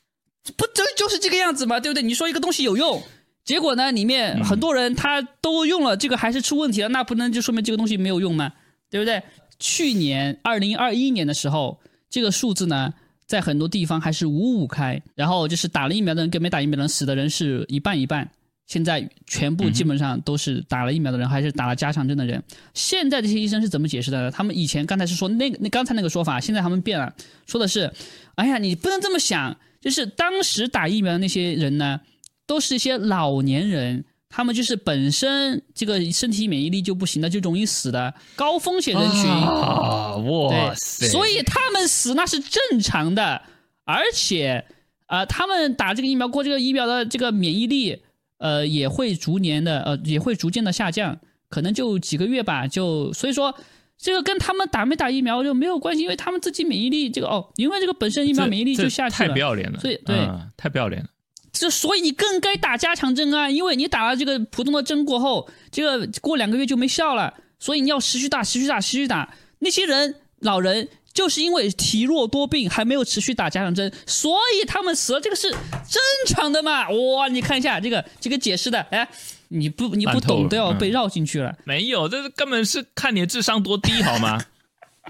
[0.57, 1.79] 不就就是这个样子嘛？
[1.79, 2.03] 对不对？
[2.03, 3.01] 你说一个东西有用，
[3.43, 8.51] 结果呢，里面很多人他都用了，这个还是出问题了，那不能就说明这个东西没有用吗？
[8.89, 9.21] 对不对？
[9.59, 11.79] 去年二零二一年的时候，
[12.09, 12.93] 这个数字呢，
[13.25, 18.29] 在很多地方还是五五开，然后就是打了疫苗的人跟没打疫苗的人死的人是一半一半。
[18.67, 22.41] 现在全部基本上都是打了疫苗的人，还是打了加强针的人。
[22.73, 24.23] 现在这些医生是怎么解释的？
[24.23, 24.31] 呢？
[24.31, 27.13] 他们以前刚才是说那个那刚才那个说法，现在他们变了，
[27.45, 27.93] 说的是，
[28.33, 29.55] 哎呀，你不能这么想，
[29.85, 32.01] 就是当时打疫苗的那些人呢，
[32.45, 41.07] 都是一些老年人，他们就是本身这个身体免疫力就不行的，就容易死的高风险人群啊，哇塞！
[41.07, 43.41] 所以他们死那是正常的，
[43.85, 44.65] 而且
[45.05, 48.01] 啊，他们打这个疫苗过这个疫苗的这个免疫力。
[48.37, 51.17] 呃，也会逐年的，呃，也会逐渐的下降，
[51.47, 53.57] 可能就几个月吧，就所以说，
[53.97, 61.09] 这个跟他们打没打疫苗就没有关系，因为他们自己免疫力这个哦，因为这个本身疫苗免疫力就下去了，太不要脸了，所以对，太不要脸了，
[61.51, 70.89] 这所以你更该打加强针啊，因为你打了这个普通的针过后，这个过两个月就没效了，所以你要持续打，持续打，持续打，那些人老人。
[71.15, 76.89] 就是因为体弱多病，还没有持续打加强针，所以他们死了，这个是正常的嘛？
[76.89, 79.07] 哇，你看一下这个这个解释的，哎，
[79.49, 81.57] 你不你不懂都要被绕进去了。
[81.63, 84.43] 没有，这根本是看你的智商多低好吗？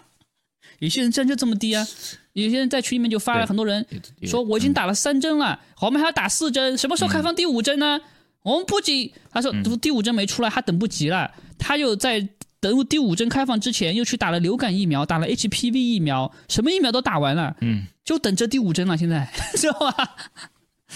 [0.80, 1.88] 有些人真就这么低啊！
[2.34, 3.86] 有些人在群里面就发了很多人
[4.24, 8.00] 说我已经打了三针了，我们还要打四针，什么时候开放第五针呢？
[8.44, 12.28] 我们不仅他说第五针没出来，他等不及了，他又在。
[12.62, 18.98] 等第五针开放之前，又去打了流感疫苗，打了 HPV 疫苗，什么疫苗都打完了，嗯，就等着第五针了。
[18.98, 20.16] 现在 知道吧？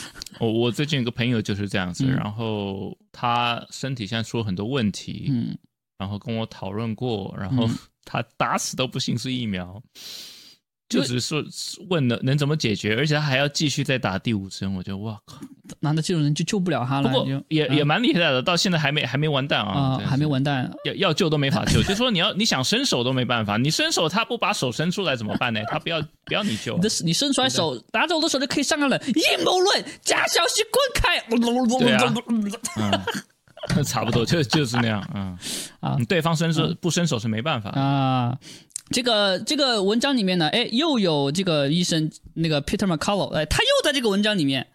[0.39, 5.57] 我我最近有个朋友就是这样子，然后他身体现在出了很多问题，嗯，
[5.97, 7.67] 然后跟我讨论过，然后
[8.05, 9.81] 他打死都不信是疫苗。
[10.89, 11.43] 就只是说
[11.87, 15.37] 问能能怎么解决，而且他还要继续再打第五针，我觉得哇靠，
[15.79, 17.09] 难道这种人就救不了他了？
[17.09, 25.61] 不过也也蛮厉害的，到现在还没还没完蛋啊，还没完蛋，要要救都没法救，就说你要你想伸手都没办法，你伸手他不把手伸出来怎么办呢？
[25.67, 31.19] 他不要不要你救，你的你伸出来手拿着我的手就可以上岸了，阴谋论，假消息滚开，
[31.79, 33.05] 对啊
[33.85, 35.37] 差不多就就是那样，嗯
[35.81, 38.35] 啊，对方伸手不伸手是没办法啊。
[38.91, 44.67] 这个这个文章里面呢，哎，又有这个医生那个 Peter McCullough，哎，他又在这个文章里面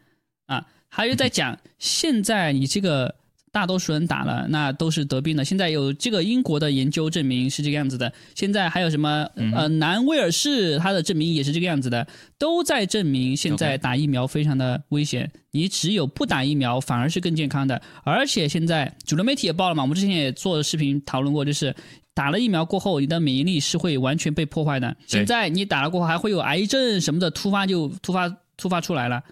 [0.47, 3.17] 啊，还有在讲，现在你这个
[3.51, 5.45] 大多数人打了，那都是得病的。
[5.45, 12.07] 现在有这个英国的研究证明是这个样子的，现在还有什么呃南威尔士他的证明也是这个样子的，
[12.39, 15.31] 都在证明现在打疫苗非常的危险。
[15.51, 21.75] 你只有不打疫苗反而是更健康的，而且现在主流媒体也报了嘛，我们之前也做视频讨论过，就是。
[22.15, 24.97] 打了疫苗过后，你的免疫力是会完全被破坏的。
[25.07, 29.23] 现在你打了过后，还会有癌症什么的突发，就突发突发出来了。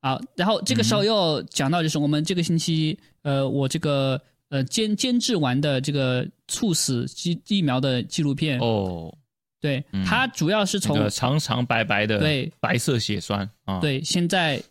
[0.00, 9.12] 啊，然后这个时候又讲到，就是我们这个星期，呃，我这个呃监监制完的这个猝死疫疫苗的纪录片哦，
[9.60, 14.62] 对，它主要是从长长白白的对白色血栓啊，对，现在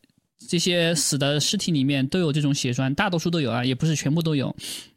[0.48, 4.56] 这些死的尸体里面都有这种血栓，大多数都有啊，也不是全部都有。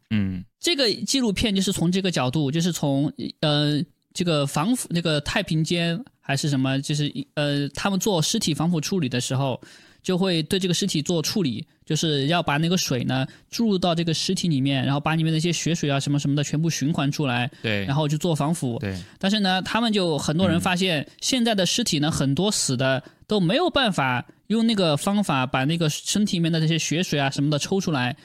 [0.09, 3.11] 嗯，这个纪录片就是从这个角度，就是从
[3.41, 3.81] 呃
[4.13, 9.59] 这个防腐那个太平间还是什么，就是呃他们做尸体防腐处理的时候。
[10.01, 18.79] 就会对这个尸体做处理，就是要把那个水呢注入到这个尸体里面，然后把里面那些血水啊什么什么的全部循环出来，对，然后去做防腐。
[18.79, 28.15] 对，但是呢，他们就很多人发现，现在的尸体呢，很多死的都没有办法用那个方法把那个身体里面的这些血水啊什么的抽出来，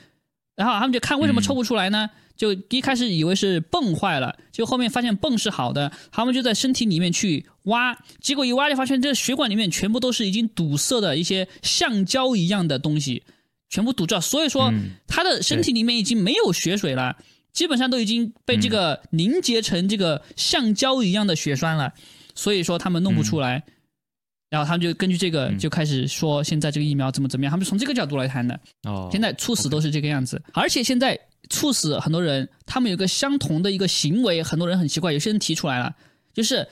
[0.56, 2.08] 然后他们就看为什么抽不出来呢？
[2.36, 13.22] 就一开始以为是泵坏了，就后面发现泵是好的，他们就在身体里面去挖，结果一挖就发现这血管里面全部都是已经堵塞的一些橡胶一样的东西，
[13.70, 14.72] 全部堵住，所以说
[15.06, 17.16] 他的身体里面已经没有血水了，
[17.52, 21.92] 基本上都已经被这个凝结成这个橡胶一样的血栓了，
[22.34, 23.62] 所以说他们弄不出来，
[24.54, 28.58] 然后他们就根据这个就开始说现在这个疫苗怎么怎么样，他们从这个角度来谈的。
[28.84, 31.18] 哦，现在猝死都是这个样子，而且现在。
[31.50, 35.12] 猝死很多人，他们有个相同的一个行为，很多人很奇怪。
[35.12, 35.94] 有些人提出来了，
[36.32, 36.66] 就是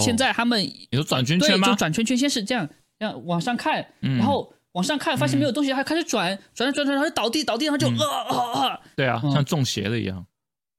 [0.00, 1.68] 现在他们有转圈圈吗？
[1.68, 2.66] 就转圈圈，先是这样，
[2.98, 8.80] 这样往上看，然后往上看，发现没有东西，还开始转，转转转，然后就倒地，倒地，然后就啊啊啊！
[8.96, 10.24] 对啊，像中邪了一样。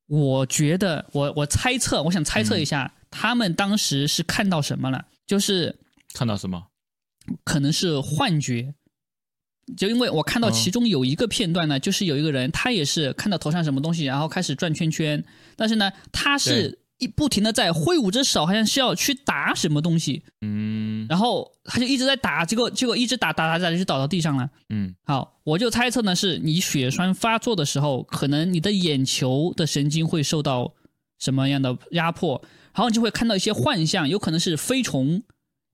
[0.07, 5.05] 我觉得，我我猜测，我想猜测一下，他们当时是看到什么了？
[5.27, 5.75] 就是
[6.13, 6.67] 看到什么？
[7.43, 8.73] 可能是幻觉。
[9.77, 15.23] 就因为我看到其中有一个片段呢，就是有一个人，他也是看到头上什么东西，然后开始转圈圈，
[15.55, 30.73] 但是呢，他是一不停的在挥舞着手，好像是要去打什么东西，嗯，然后他就一直在打，结果结果一直打打打打就倒到地上了，嗯，好，我就猜测呢，是你血栓发作的时候，可能你的眼球的神经会受到
[31.19, 32.41] 什么样的压迫，
[32.73, 35.23] 然后就会看到一些幻象，有可能是飞虫，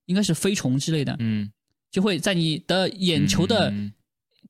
[0.10, 1.50] 应该是飞虫之类的，嗯。
[1.92, 3.74] 就会在你的眼球的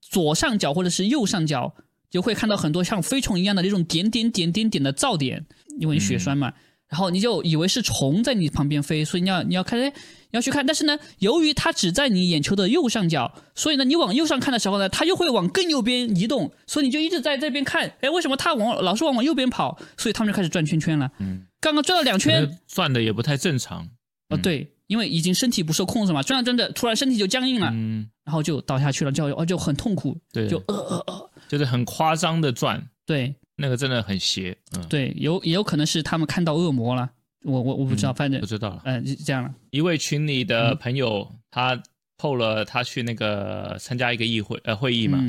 [0.01, 1.73] 左上角或者是右上角，
[2.09, 5.45] 就会看到很多像飞虫一样的那种点点点点点的噪点，
[5.79, 6.51] 因为你血栓嘛，
[6.89, 9.93] 然后你就以为是虫在你旁边飞，所以你要你要看，你
[10.31, 19.79] 要去看，但是呢，由于它只在你眼球的右上角，所以呢，你往右上看的时候呢，它又会往更右边移动，所以你就一直在这边看，哎，为什么它往老是往往右边跑？
[19.95, 21.09] 所以他们就开始转圈圈了。
[21.19, 23.87] 嗯，刚刚转了两圈，转的也不太正常。
[24.27, 24.73] 哦，对。
[24.89, 37.07] 因为已经身体不受控制嘛，转着转着，突然身体就僵硬了，嗯，然后就倒下去了，就哦就很痛苦，对，就呃呃呃，就是很夸张的转，对，那个真的很邪，嗯，对，有也有可能是他们看到恶魔了，
[37.43, 39.53] 我我我不知道，反正不知道了，嗯，这样了。
[39.69, 41.79] 一位群里的朋友，他
[42.17, 45.23] 透了他去那个参加一个议会呃会议嘛。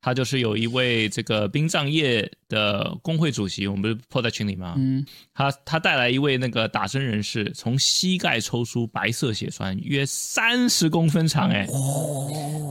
[0.00, 4.74] 他就是有一位这个殡葬业的工会主席，我们不是破在群里吗？
[4.78, 5.04] 嗯，
[5.34, 11.50] 他他带来一位那个打针人士，从膝盖抽出白色血栓，约三十公分长。
[11.50, 11.66] 哎，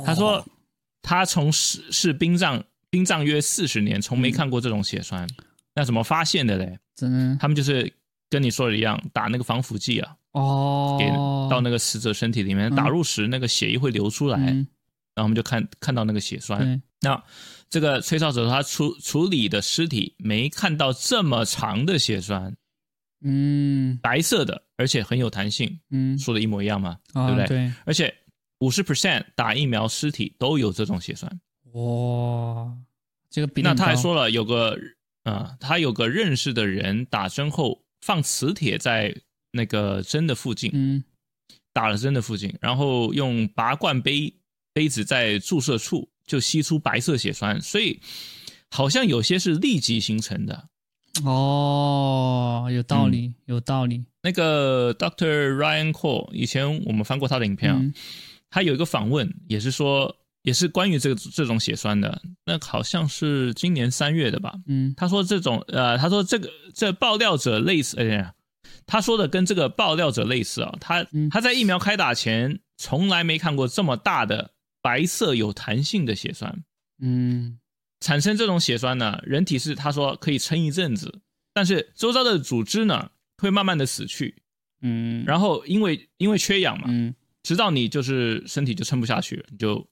[0.06, 0.44] 他说
[1.02, 5.28] 他从事是殡葬殡葬约四十年，从没看过这种血栓。
[5.76, 6.80] 那怎么发现的嘞？
[6.96, 7.92] 真的他们就是
[8.30, 11.08] 跟你说的一样，打那个防腐剂啊，哦，给
[11.54, 16.82] 到那个死者身体里面，打入时那个血液会流出来，然后我们就看看到那个血栓。
[17.02, 17.24] 那
[17.70, 22.56] 这个吹哨者他处处理的尸体没看到这么长的血栓，
[23.22, 27.48] 嗯，白色的，而且很有弹性，嗯，说的一模一样嘛，对不对？
[27.48, 28.14] 对，而且
[28.60, 31.30] 五十 percent 打疫苗尸体都有这种血栓，
[31.74, 32.74] 哇，
[33.30, 34.76] 这个比那他还说了，有个
[35.24, 39.16] 啊，他有个认识的人打针后放磁铁在
[39.52, 41.04] 那个针的附近，嗯，
[41.74, 44.34] 打了针的附近，然后用拔罐杯
[44.74, 46.10] 杯子在注射处。
[46.28, 48.00] 就吸出白色血栓，所以
[48.70, 50.68] 好像有些是立即形成的。
[51.24, 54.06] 哦，有道理，有道理。
[54.22, 57.82] 那个 Doctor Ryan Cole 以前我们翻过他的影片啊，
[58.52, 62.22] 他有一个访问，也是说，也是关于这个这种血栓的。
[62.46, 64.54] 那好像是今年三月的吧？
[64.68, 68.34] 嗯，他说这种呃，他说这个这爆料者类似，哎呀，
[68.86, 70.76] 他说的跟这个爆料者类似啊。
[70.80, 74.52] 他他在疫苗开打前从来没看过这么大的。
[74.88, 76.64] 白色有弹性的血栓，
[77.00, 77.60] 嗯，
[78.00, 81.20] 产生这种血栓呢，人体是他说可以撑一阵子，
[81.54, 84.34] 但是周遭的组织呢会慢慢的死去，
[84.80, 89.86] 嗯，然后因为因为缺氧嘛，嗯，直到你就是身体就撑不下去了，你就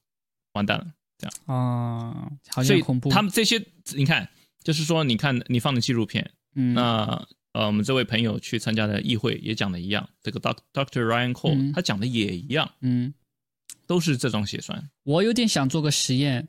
[0.54, 0.86] 完蛋了，
[1.18, 1.34] 这样。
[1.44, 3.10] 啊，好像恐怖。
[3.10, 3.62] 他们这些
[3.94, 4.26] 你看，
[4.64, 13.12] 就是说你看你放的纪录片，嗯，那呃我们这位朋友去参加的议会也讲的一样，这个 Doctor Ryan Cole 他讲的也一样，嗯。
[13.86, 14.90] 都是这种血栓。
[15.04, 16.46] 我有点想做个实验，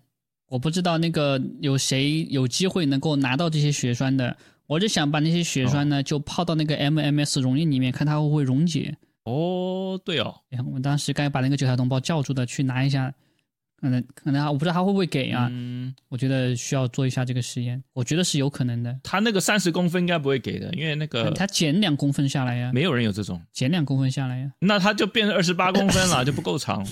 [0.50, 4.36] 我不知道那个有谁有机会能够拿到这些血栓的，
[4.66, 8.98] 我就想把那些血栓呢就泡到那个 MMS 溶液里面，看它会不会溶解。
[9.24, 10.34] 哦，对哦，
[10.74, 13.14] 我当时该把那个九条同胞叫住的去拿一下，
[13.80, 15.48] 可能可能我不知道他会不会给啊。
[15.52, 19.00] 嗯，我觉得需要做一下这个实验，我觉得是有可能的。
[19.04, 26.86] 他那个三十公分应该不会给的，因为那个他减两公分下来呀，没有人有这种减两公分下来呀，那他就变成二十八公分了， 就不够长。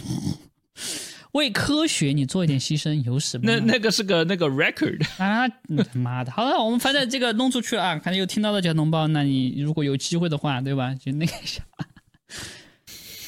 [1.31, 3.43] 为科学，你做一点牺牲有什么？
[3.45, 5.45] 那那个是个那个 record 啊！
[5.49, 10.95] 他妈的，好了，我们反正这个弄出去了啊，反正有听到的小同胞，那你如果有机会的话，对吧？
[10.95, 11.61] 就那个啥，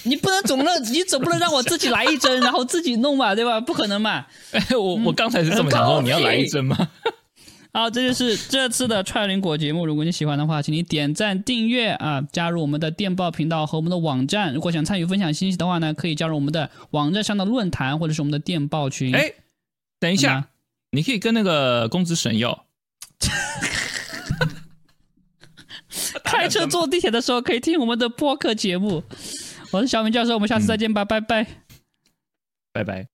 [0.08, 3.60] 你不能总让，你总不能让我自己来一针， 然后自己弄吧，对吧？
[3.60, 4.26] 不可能嘛！
[4.52, 6.76] 哎 我我刚才是这么想说，你要来一针吗？
[7.74, 9.86] 好，这就是这次的串联果节目。
[9.86, 14.52] 如果你喜欢的话，请你点赞、订阅啊，加入我们的电报频道和我们的网站。
[14.54, 19.16] 如果想参与分享信息的话呢，可以加入我们的网站上的论坛或者是我们的电报群。
[19.16, 19.32] 哎，
[20.00, 20.48] 等一下，
[20.92, 22.66] 你可以跟那个公子省要。
[26.24, 29.04] 开车坐地铁的时候可以听我们的播客节目。
[29.72, 31.46] 我是小明教授，我们下次再见吧，拜拜，
[32.72, 33.08] 拜拜。